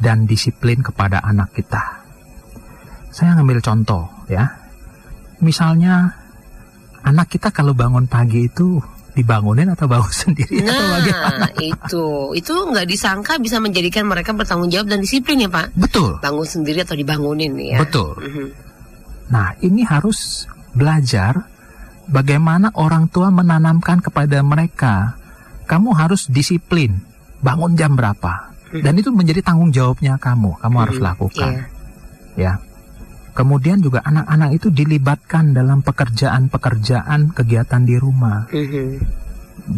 dan 0.00 0.26
disiplin 0.26 0.82
kepada 0.82 1.22
anak 1.22 1.54
kita. 1.54 2.02
Saya 3.14 3.38
ngambil 3.38 3.62
contoh 3.62 4.10
ya. 4.26 4.58
Misalnya 5.44 6.18
anak 7.04 7.30
kita 7.30 7.52
kalau 7.54 7.72
bangun 7.76 8.08
pagi 8.10 8.48
itu 8.48 8.80
dibangunin 9.12 9.68
atau 9.68 9.86
bangun 9.86 10.12
sendiri 10.22 10.62
atau 10.62 10.86
bagaimana? 10.90 11.36
Nah, 11.40 11.52
itu 11.56 12.04
itu 12.32 12.52
nggak 12.52 12.86
disangka 12.86 13.36
bisa 13.36 13.58
menjadikan 13.58 14.04
mereka 14.04 14.30
bertanggung 14.30 14.68
jawab 14.68 14.88
dan 14.88 15.00
disiplin 15.00 15.40
ya, 15.40 15.50
Pak. 15.50 15.74
Betul, 15.74 16.18
Bangun 16.18 16.44
sendiri 16.44 16.82
atau 16.82 16.94
dibangunin 16.94 17.52
ya. 17.56 17.78
betul. 17.78 18.14
Mhm. 18.16 18.46
Nah, 19.30 19.54
ini 19.60 19.82
harus 19.82 20.46
belajar 20.70 21.46
bagaimana 22.04 22.74
orang 22.74 23.06
tua 23.06 23.30
menanamkan 23.30 23.98
kepada 23.98 24.42
mereka. 24.42 25.14
Kamu 25.64 25.94
harus 25.94 26.26
disiplin, 26.26 26.98
bangun 27.38 27.78
jam 27.78 27.94
berapa. 27.94 28.50
Dan 28.70 28.98
itu 28.98 29.10
menjadi 29.10 29.38
tanggung 29.40 29.70
jawabnya 29.70 30.18
kamu, 30.18 30.58
kamu 30.58 30.76
harus 30.78 30.98
Mhm, 30.98 31.04
lakukan. 31.04 31.52
iya. 31.54 31.62
Ya. 32.34 32.52
Kemudian 33.40 33.80
juga 33.80 34.04
anak-anak 34.04 34.50
itu 34.52 34.68
dilibatkan 34.68 35.56
dalam 35.56 35.80
pekerjaan-pekerjaan 35.80 37.32
kegiatan 37.32 37.80
di 37.88 37.96
rumah. 37.96 38.44
Mhm. 38.52 39.00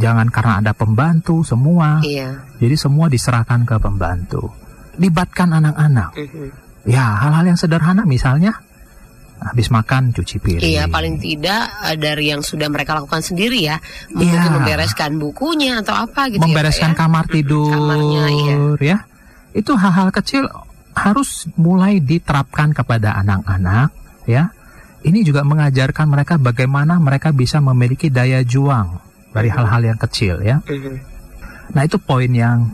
Jangan 0.02 0.26
karena 0.34 0.58
ada 0.58 0.72
pembantu 0.74 1.46
semua. 1.46 2.02
Iya. 2.02 2.42
Jadi 2.58 2.74
semua 2.74 3.06
diserahkan 3.06 3.62
ke 3.62 3.78
pembantu. 3.78 4.50
Libatkan 4.98 5.54
anak-anak. 5.54 6.10
Mhm. 6.18 6.46
Ya, 6.90 7.22
hal-hal 7.22 7.54
yang 7.54 7.58
sederhana 7.58 8.02
misalnya 8.02 8.58
habis 9.38 9.70
makan 9.70 10.10
cuci 10.10 10.42
piring. 10.42 10.66
Iya, 10.66 10.90
paling 10.90 11.22
tidak 11.22 11.70
eh, 11.86 11.98
dari 12.02 12.34
yang 12.34 12.42
sudah 12.42 12.66
mereka 12.66 12.98
lakukan 12.98 13.22
sendiri 13.22 13.62
ya, 13.62 13.78
mungkin 14.10 14.42
Iya. 14.42 14.50
membereskan 14.58 15.22
bukunya 15.22 15.82
atau 15.86 15.94
apa 15.94 16.34
gitu 16.34 16.42
membereskan 16.42 16.94
ya, 16.94 16.98
Pak, 16.98 16.98
ya. 16.98 17.02
kamar 17.06 17.24
tidur 17.30 17.70
Kamarnya, 17.70 18.24
iya. 18.26 18.56
ya 18.82 18.98
itu 19.54 19.72
hal-hal 19.76 20.08
kecil 20.10 20.46
harus 20.94 21.48
mulai 21.54 21.98
diterapkan 21.98 22.70
kepada 22.70 23.16
anak-anak 23.16 23.90
ya 24.24 24.52
ini 25.02 25.20
juga 25.20 25.42
mengajarkan 25.42 26.06
mereka 26.06 26.34
bagaimana 26.36 26.96
mereka 26.96 27.30
bisa 27.30 27.58
memiliki 27.58 28.06
daya 28.06 28.40
juang 28.40 29.00
dari 29.30 29.48
hal-hal 29.48 29.82
yang 29.84 29.98
kecil 29.98 30.38
ya 30.38 30.60
Mhm. 30.62 30.94
nah 31.72 31.82
itu 31.82 31.96
poin 31.96 32.28
yang 32.28 32.68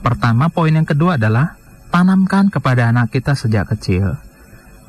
pertama 0.00 0.46
poin 0.46 0.70
yang 0.70 0.84
kedua 0.84 1.16
adalah 1.16 1.58
tanamkan 1.88 2.48
kepada 2.48 2.88
anak 2.88 3.10
kita 3.10 3.34
sejak 3.34 3.66
kecil 3.68 4.14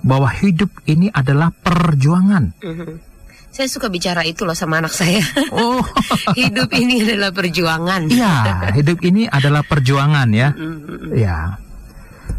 bahwa 0.01 0.29
hidup 0.29 0.69
ini 0.85 1.09
adalah 1.09 1.49
perjuangan 1.51 2.53
Mhm. 2.61 3.17
Saya 3.49 3.71
suka 3.71 3.87
bicara 3.87 4.19
itu 4.21 4.43
loh 4.43 4.51
sama 4.51 4.83
anak 4.83 4.91
saya. 4.91 5.23
oh 5.55 5.79
Hidup 6.35 6.75
ini 6.75 6.99
adalah 7.01 7.31
perjuangan. 7.31 8.03
iya 8.05 8.67
hidup 8.69 8.99
ini 9.01 9.25
adalah 9.25 9.63
perjuangan 9.63 10.27
ya 10.29 10.51
Mhm. 10.51 11.15
Ya, 11.15 11.55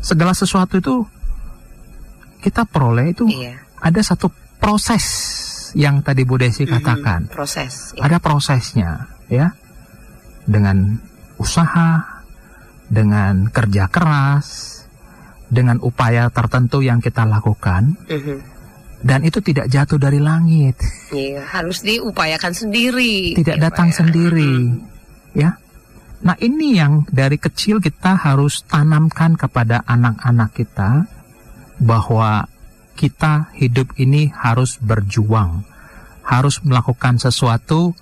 segala 0.07 0.31
sesuatu 0.31 0.79
itu 0.79 1.03
kita 2.39 2.63
peroleh 2.63 3.11
itu 3.11 3.27
Iya. 3.27 3.59
ada 3.83 3.99
satu 3.99 4.31
proses 4.63 5.03
yang 5.75 5.99
tadi 6.01 6.23
Bu 6.23 6.39
Desi 6.39 6.63
Mhm. 6.63 6.71
katakan. 6.79 7.21
Proses. 7.27 7.91
ya. 7.99 8.07
Ada 8.07 8.23
prosesnya, 8.23 9.11
ya, 9.27 9.51
dengan 10.47 11.03
usaha, 11.37 12.23
dengan 12.87 13.51
kerja 13.51 13.91
keras, 13.91 14.79
dengan 15.51 15.83
upaya 15.83 16.31
tertentu 16.31 16.81
yang 16.81 17.03
kita 17.03 17.27
lakukan, 17.27 17.99
Mhm. 18.07 18.39
dan 19.03 19.21
itu 19.27 19.43
tidak 19.43 19.67
jatuh 19.67 19.99
dari 19.99 20.23
langit, 20.23 20.79
Iya, 21.11 21.43
harus 21.51 21.83
diupayakan 21.83 22.55
sendiri. 22.55 23.35
tidak 23.35 23.59
ya, 23.59 23.63
datang 23.69 23.91
Pak, 23.91 23.95
ya. 23.95 23.99
sendiri, 24.01 24.55
ya. 25.35 25.51
Nah 26.25 26.37
ini 26.41 26.81
yang 26.81 27.05
dari 27.13 27.37
kecil 27.37 27.83
kita 27.83 28.17
harus 28.17 28.65
tanamkan 28.65 29.37
kepada 29.37 29.85
anak-anak 29.85 30.51
kita 30.57 31.05
bahwa 31.77 32.49
kita 32.97 33.53
hidup 33.53 33.93
ini 34.01 34.33
harus 34.33 34.81
berjuang, 34.81 35.69
harus 36.25 36.65
melakukan 36.65 37.21
sesuatu, 37.21 37.93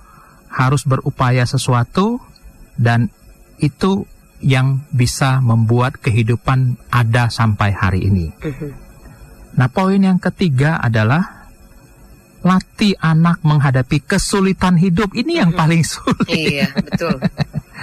harus 0.47 0.87
berupaya 0.87 1.43
sesuatu, 1.43 2.23
dan 2.79 3.11
itu 3.59 4.07
yang 4.39 4.87
bisa 4.95 5.43
membuat 5.43 5.99
kehidupan 5.99 6.79
ada 6.95 7.27
sampai 7.27 7.75
hari 7.75 8.07
ini. 8.07 8.31
Mhm. 8.39 8.71
Nah, 9.59 9.67
poin 9.71 9.99
yang 9.99 10.23
ketiga 10.23 10.79
adalah 10.79 11.51
latih 12.45 12.95
anak 13.01 13.41
menghadapi 13.41 14.05
kesulitan 14.05 14.77
hidup. 14.77 15.11
Ini 15.17 15.47
yang 15.47 15.51
Mhm. 15.55 15.59
paling 15.59 15.83
sulit. 15.83 16.29
Iya, 16.29 16.69
betul. 16.77 17.19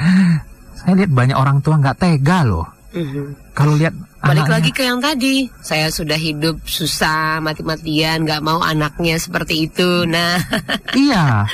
Saya 0.81 0.93
lihat 0.97 1.11
banyak 1.13 1.37
orang 1.37 1.61
tua 1.61 1.77
nggak 1.77 1.97
tega 2.01 2.41
loh. 2.41 2.65
Mhm. 2.91 3.53
Kalau 3.55 3.77
lihat 3.79 3.95
Balik 4.21 4.45
anaknya, 4.45 4.53
lagi 4.53 4.69
ke 4.69 4.83
yang 4.85 5.01
tadi, 5.01 5.49
saya 5.65 5.89
sudah 5.89 6.13
hidup 6.13 6.61
susah, 6.61 7.41
mati-matian, 7.41 8.21
nggak 8.21 8.45
mau 8.45 8.61
anaknya 8.61 9.17
seperti 9.17 9.65
itu. 9.65 10.05
Nah, 10.05 10.37
iya. 10.93 11.49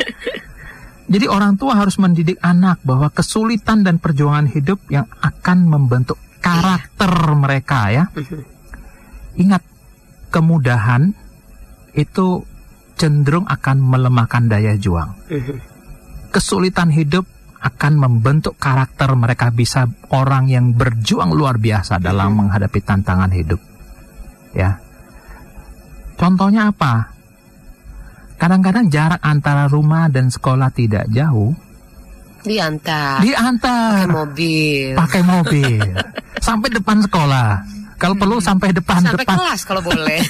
Jadi 1.08 1.26
orang 1.32 1.56
tua 1.56 1.80
harus 1.80 1.96
mendidik 1.96 2.36
anak 2.44 2.84
bahwa 2.84 3.08
kesulitan 3.08 3.88
dan 3.88 4.04
perjuangan 4.04 4.52
hidup 4.52 4.84
yang 4.92 5.08
akan 5.24 5.64
membentuk 5.64 6.20
karakter 6.44 7.12
mereka 7.40 7.80
ya. 7.88 8.04
Mhm. 8.12 8.42
Ingat, 9.48 9.64
kemudahan 10.28 11.16
itu 11.96 12.44
cenderung 13.00 13.48
akan 13.48 13.78
melemahkan 13.80 14.44
daya 14.52 14.76
juang. 14.76 15.16
Mhm. 15.32 15.80
kesulitan 16.28 16.92
hidup 16.92 17.24
akan 17.58 17.94
membentuk 17.98 18.56
karakter 18.62 19.10
mereka 19.18 19.50
bisa 19.50 19.90
orang 20.14 20.46
yang 20.48 20.78
berjuang 20.78 21.34
luar 21.34 21.58
biasa 21.58 21.98
dalam 21.98 22.34
Mhm. 22.34 22.38
menghadapi 22.46 22.80
tantangan 22.86 23.34
hidup. 23.34 23.62
Ya. 24.54 24.78
Contohnya 26.18 26.74
apa? 26.74 27.14
Kadang-kadang 28.38 28.90
jarak 28.94 29.22
antara 29.26 29.66
rumah 29.66 30.10
dan 30.10 30.30
sekolah 30.30 30.70
tidak 30.70 31.10
jauh, 31.10 31.58
Diantar. 32.48 33.20
Diantar. 33.20 34.08
Pakai 34.08 34.08
mobil. 34.08 34.88
Pakai 34.96 35.22
mobil. 35.26 35.84
sampai 36.48 36.70
depan 36.72 36.98
sekolah. 37.04 37.50
Kalau 37.98 38.16
hmm. 38.16 38.24
perlu 38.24 38.38
sampai 38.40 38.70
depan 38.72 39.04
sampai 39.04 39.26
depan. 39.26 39.36
kelas 39.36 39.62
kalau 39.68 39.82
boleh. 39.84 40.22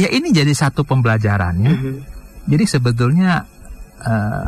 ya 0.00 0.08
ini 0.08 0.32
jadi 0.32 0.50
satu 0.54 0.86
pembelajaran 0.86 1.54
ya. 1.60 1.74
Hmm. 1.74 2.00
Jadi 2.48 2.64
sebetulnya 2.64 3.44
uh, 4.04 4.46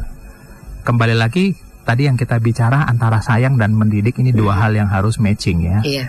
kembali 0.87 1.19
lagi 1.19 1.59
tadi 1.83 2.07
yang 2.07 2.15
kita 2.15 2.39
bicara 2.39 2.87
antara 2.87 3.19
sayang 3.19 3.59
dan 3.59 3.75
mendidik 3.75 4.23
ini 4.23 4.31
dua 4.31 4.55
hmm. 4.55 4.61
hal 4.63 4.73
yang 4.79 4.89
harus 4.91 5.19
matching 5.19 5.67
ya. 5.67 5.83
Iya. 5.83 6.07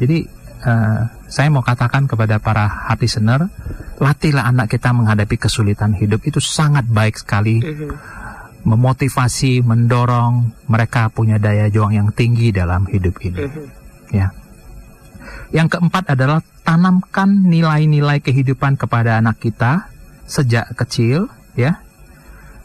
Jadi 0.00 0.18
uh, 0.64 1.00
saya 1.28 1.48
mau 1.52 1.60
katakan 1.60 2.08
kepada 2.08 2.40
para 2.40 2.64
hati 2.64 3.04
sener, 3.04 3.52
latihlah 4.00 4.48
anak 4.48 4.72
kita 4.72 4.96
menghadapi 4.96 5.36
kesulitan 5.36 5.92
hidup 5.92 6.24
itu 6.24 6.40
sangat 6.40 6.88
baik 6.88 7.20
sekali. 7.20 7.60
-hmm. 7.60 8.18
Memotivasi, 8.60 9.64
mendorong 9.64 10.68
mereka 10.68 11.08
punya 11.08 11.40
daya 11.40 11.72
juang 11.72 11.96
yang 11.96 12.12
tinggi 12.12 12.52
dalam 12.52 12.84
hidup 12.88 13.16
ini. 13.24 13.40
-hmm. 13.40 13.66
Ya. 14.12 14.36
Yang 15.48 15.76
keempat 15.76 16.12
adalah 16.12 16.44
tanamkan 16.64 17.48
nilai-nilai 17.48 18.20
kehidupan 18.20 18.76
kepada 18.76 19.16
anak 19.16 19.40
kita 19.40 19.88
sejak 20.28 20.76
kecil, 20.76 21.32
ya. 21.56 21.80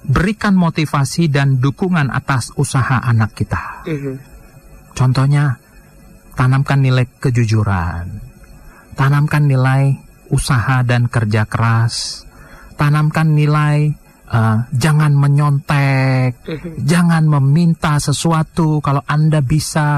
Berikan 0.06 0.54
motivasi 0.54 1.28
dan 1.34 1.58
dukungan 1.58 2.14
atas 2.14 2.54
usaha 2.56 3.02
anak 3.02 3.34
kita. 3.34 3.86
-hmm. 3.86 4.16
Contohnya, 4.96 5.60
tanamkan 6.38 6.80
nilai 6.80 7.10
kejujuran, 7.20 8.22
tanamkan 8.96 9.44
nilai 9.50 9.98
usaha 10.30 10.82
dan 10.88 11.12
kerja 11.12 11.46
keras, 11.46 12.24
tanamkan 12.80 13.36
nilai 13.36 13.92
uh, 14.30 14.68
jangan 14.72 15.16
menyontek, 15.16 16.40
jangan 16.82 17.28
meminta 17.28 17.98
sesuatu 18.00 18.80
kalau 18.80 19.04
Anda 19.06 19.44
bisa. 19.44 19.90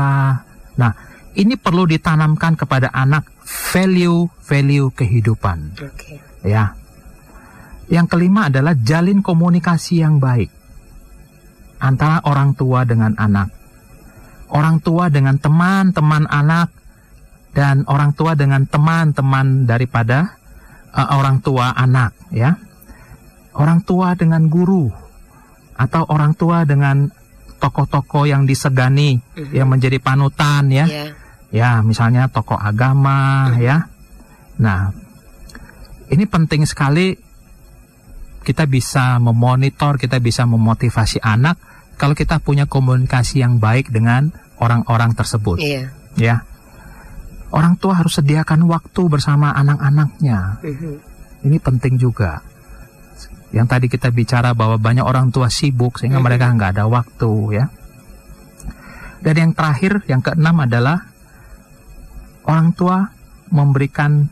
Nah, 0.78 0.92
ini 1.38 1.58
perlu 1.58 1.86
ditanamkan 1.86 2.58
kepada 2.58 2.90
anak 2.94 3.30
value-value 3.46 4.90
kehidupan. 4.94 5.78
Okay. 5.78 6.18
Ya. 6.46 6.74
Yang 7.88 8.08
kelima 8.12 8.52
adalah 8.52 8.76
jalin 8.76 9.24
komunikasi 9.24 10.04
yang 10.04 10.20
baik 10.20 10.52
antara 11.80 12.20
orang 12.26 12.58
tua 12.58 12.84
dengan 12.84 13.14
anak 13.16 13.58
orang 14.52 14.80
tua 14.80 15.12
dengan 15.12 15.36
teman-teman 15.40 16.28
anak 16.28 16.72
dan 17.52 17.84
orang 17.90 18.14
tua 18.14 18.38
dengan 18.38 18.64
teman-teman 18.70 19.66
daripada 19.68 20.38
uh, 20.94 21.18
orang 21.18 21.42
tua 21.42 21.74
anak 21.74 22.14
ya. 22.32 22.56
Orang 23.58 23.82
tua 23.82 24.14
dengan 24.14 24.46
guru 24.46 24.86
atau 25.74 26.06
orang 26.14 26.38
tua 26.38 26.62
dengan 26.62 27.10
tokoh-tokoh 27.58 28.30
yang 28.30 28.46
disegani 28.46 29.18
mm-hmm. 29.18 29.54
yang 29.58 29.66
menjadi 29.66 29.98
panutan 29.98 30.70
ya. 30.70 30.86
Yeah. 30.86 31.10
Ya, 31.48 31.72
misalnya 31.82 32.30
tokoh 32.30 32.60
agama 32.60 33.50
mm-hmm. 33.50 33.66
ya. 33.66 33.78
Nah, 34.62 34.94
ini 36.14 36.30
penting 36.30 36.70
sekali 36.70 37.18
kita 38.48 38.64
bisa 38.64 39.20
memonitor, 39.20 40.00
kita 40.00 40.24
bisa 40.24 40.48
memotivasi 40.48 41.20
anak 41.20 41.60
kalau 42.00 42.16
kita 42.16 42.40
punya 42.40 42.64
komunikasi 42.64 43.44
yang 43.44 43.60
baik 43.60 43.92
dengan 43.92 44.32
orang-orang 44.64 45.12
tersebut. 45.12 45.60
Iya. 45.60 45.92
Ya. 46.16 46.48
Orang 47.52 47.76
tua 47.76 48.00
harus 48.00 48.16
sediakan 48.16 48.64
waktu 48.72 49.02
bersama 49.12 49.52
anak-anaknya. 49.52 50.64
Mm-hmm. 50.64 50.96
Ini 51.44 51.58
penting 51.60 52.00
juga. 52.00 52.40
Yang 53.52 53.68
tadi 53.68 53.86
kita 53.92 54.16
bicara 54.16 54.56
bahwa 54.56 54.80
banyak 54.80 55.04
orang 55.04 55.28
tua 55.36 55.52
sibuk 55.52 56.00
sehingga 56.00 56.24
mm-hmm. 56.24 56.28
mereka 56.40 56.56
nggak 56.56 56.72
ada 56.80 56.86
waktu 56.88 57.32
ya. 57.52 57.66
Dan 59.20 59.36
yang 59.36 59.52
terakhir, 59.52 60.08
yang 60.08 60.24
keenam 60.24 60.56
adalah 60.64 61.04
orang 62.48 62.72
tua 62.72 63.12
memberikan 63.52 64.32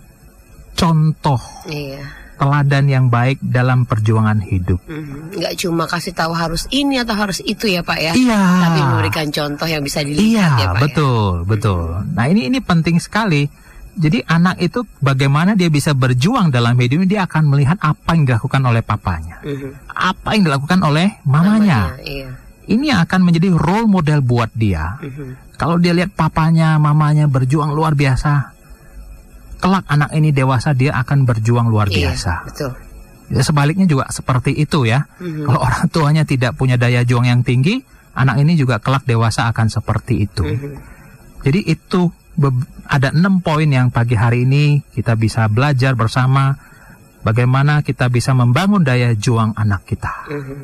contoh. 0.75 1.39
Iya 1.67 2.24
teladan 2.35 2.85
yang 2.91 3.05
baik 3.07 3.39
dalam 3.39 3.87
perjuangan 3.87 4.43
hidup. 4.43 4.79
Mm-hmm. 4.85 5.39
Nggak 5.39 5.53
cuma 5.63 5.83
kasih 5.87 6.13
tahu 6.13 6.35
harus 6.35 6.67
ini 6.69 6.99
atau 6.99 7.15
harus 7.15 7.39
itu 7.43 7.71
ya 7.71 7.81
Pak 7.81 7.99
ya. 7.99 8.13
Iya. 8.13 8.41
Tapi 8.67 8.79
memberikan 8.83 9.27
contoh 9.31 9.67
yang 9.67 9.81
bisa 9.81 10.03
dilihat 10.03 10.23
iya, 10.23 10.47
ya 10.59 10.67
Pak. 10.71 10.79
Ya? 10.79 10.83
betul, 10.83 11.31
ya? 11.41 11.47
betul. 11.47 11.87
Nah 12.11 12.25
ini 12.27 12.47
ini 12.51 12.59
penting 12.59 12.99
sekali. 12.99 13.47
Jadi 13.95 14.19
anak 14.27 14.59
itu 14.59 14.83
bagaimana 14.99 15.55
dia 15.55 15.71
bisa 15.71 15.95
berjuang 15.95 16.51
dalam 16.51 16.75
hidup 16.75 17.07
dia 17.07 17.23
akan 17.23 17.47
melihat 17.47 17.79
apa 17.79 18.11
yang 18.11 18.27
dilakukan 18.27 18.59
oleh 18.67 18.83
papanya, 18.83 19.39
mm-hmm. 19.39 19.71
apa 19.95 20.35
yang 20.35 20.43
dilakukan 20.51 20.79
oleh 20.83 21.07
mamanya. 21.23 21.95
mamanya 21.95 22.03
iya. 22.03 22.29
Ini 22.65 22.91
akan 23.07 23.23
menjadi 23.23 23.55
role 23.55 23.87
model 23.87 24.19
buat 24.19 24.51
dia. 24.51 24.99
Mm-hmm. 24.99 25.55
Kalau 25.55 25.79
dia 25.79 25.95
lihat 25.95 26.11
papanya, 26.11 26.75
mamanya 26.75 27.31
berjuang 27.31 27.71
luar 27.71 27.95
biasa, 27.95 28.54
kelak 29.59 29.85
anak 29.87 30.11
ini 30.13 30.29
dewasa 30.35 30.75
dia 30.75 30.95
akan 30.95 31.23
berjuang 31.25 31.67
luar 31.71 31.87
iya, 31.89 32.11
biasa. 32.11 32.33
Betul. 32.47 32.71
Ya, 33.33 33.41
sebaliknya 33.41 33.89
juga 33.89 34.05
seperti 34.13 34.53
itu 34.53 34.85
ya. 34.85 35.09
Mm-hmm. 35.17 35.45
Kalau 35.49 35.59
orang 35.65 35.85
tuanya 35.89 36.23
tidak 36.27 36.53
punya 36.53 36.77
daya 36.77 37.01
juang 37.01 37.25
yang 37.25 37.41
tinggi, 37.41 37.81
anak 38.13 38.37
ini 38.37 38.53
juga 38.53 38.77
kelak 38.77 39.03
dewasa 39.09 39.49
akan 39.49 39.67
seperti 39.67 40.29
itu. 40.29 40.45
Mm-hmm. 40.45 40.73
Jadi 41.45 41.59
itu 41.65 42.09
ada 42.85 43.15
enam 43.15 43.39
poin 43.39 43.65
yang 43.65 43.89
pagi 43.89 44.13
hari 44.19 44.43
ini 44.43 44.83
kita 44.91 45.15
bisa 45.15 45.47
belajar 45.47 45.95
bersama 45.95 46.53
bagaimana 47.23 47.79
kita 47.79 48.11
bisa 48.11 48.35
membangun 48.35 48.85
daya 48.85 49.15
juang 49.17 49.57
anak 49.57 49.89
kita. 49.89 50.13
Mm-hmm. 50.29 50.59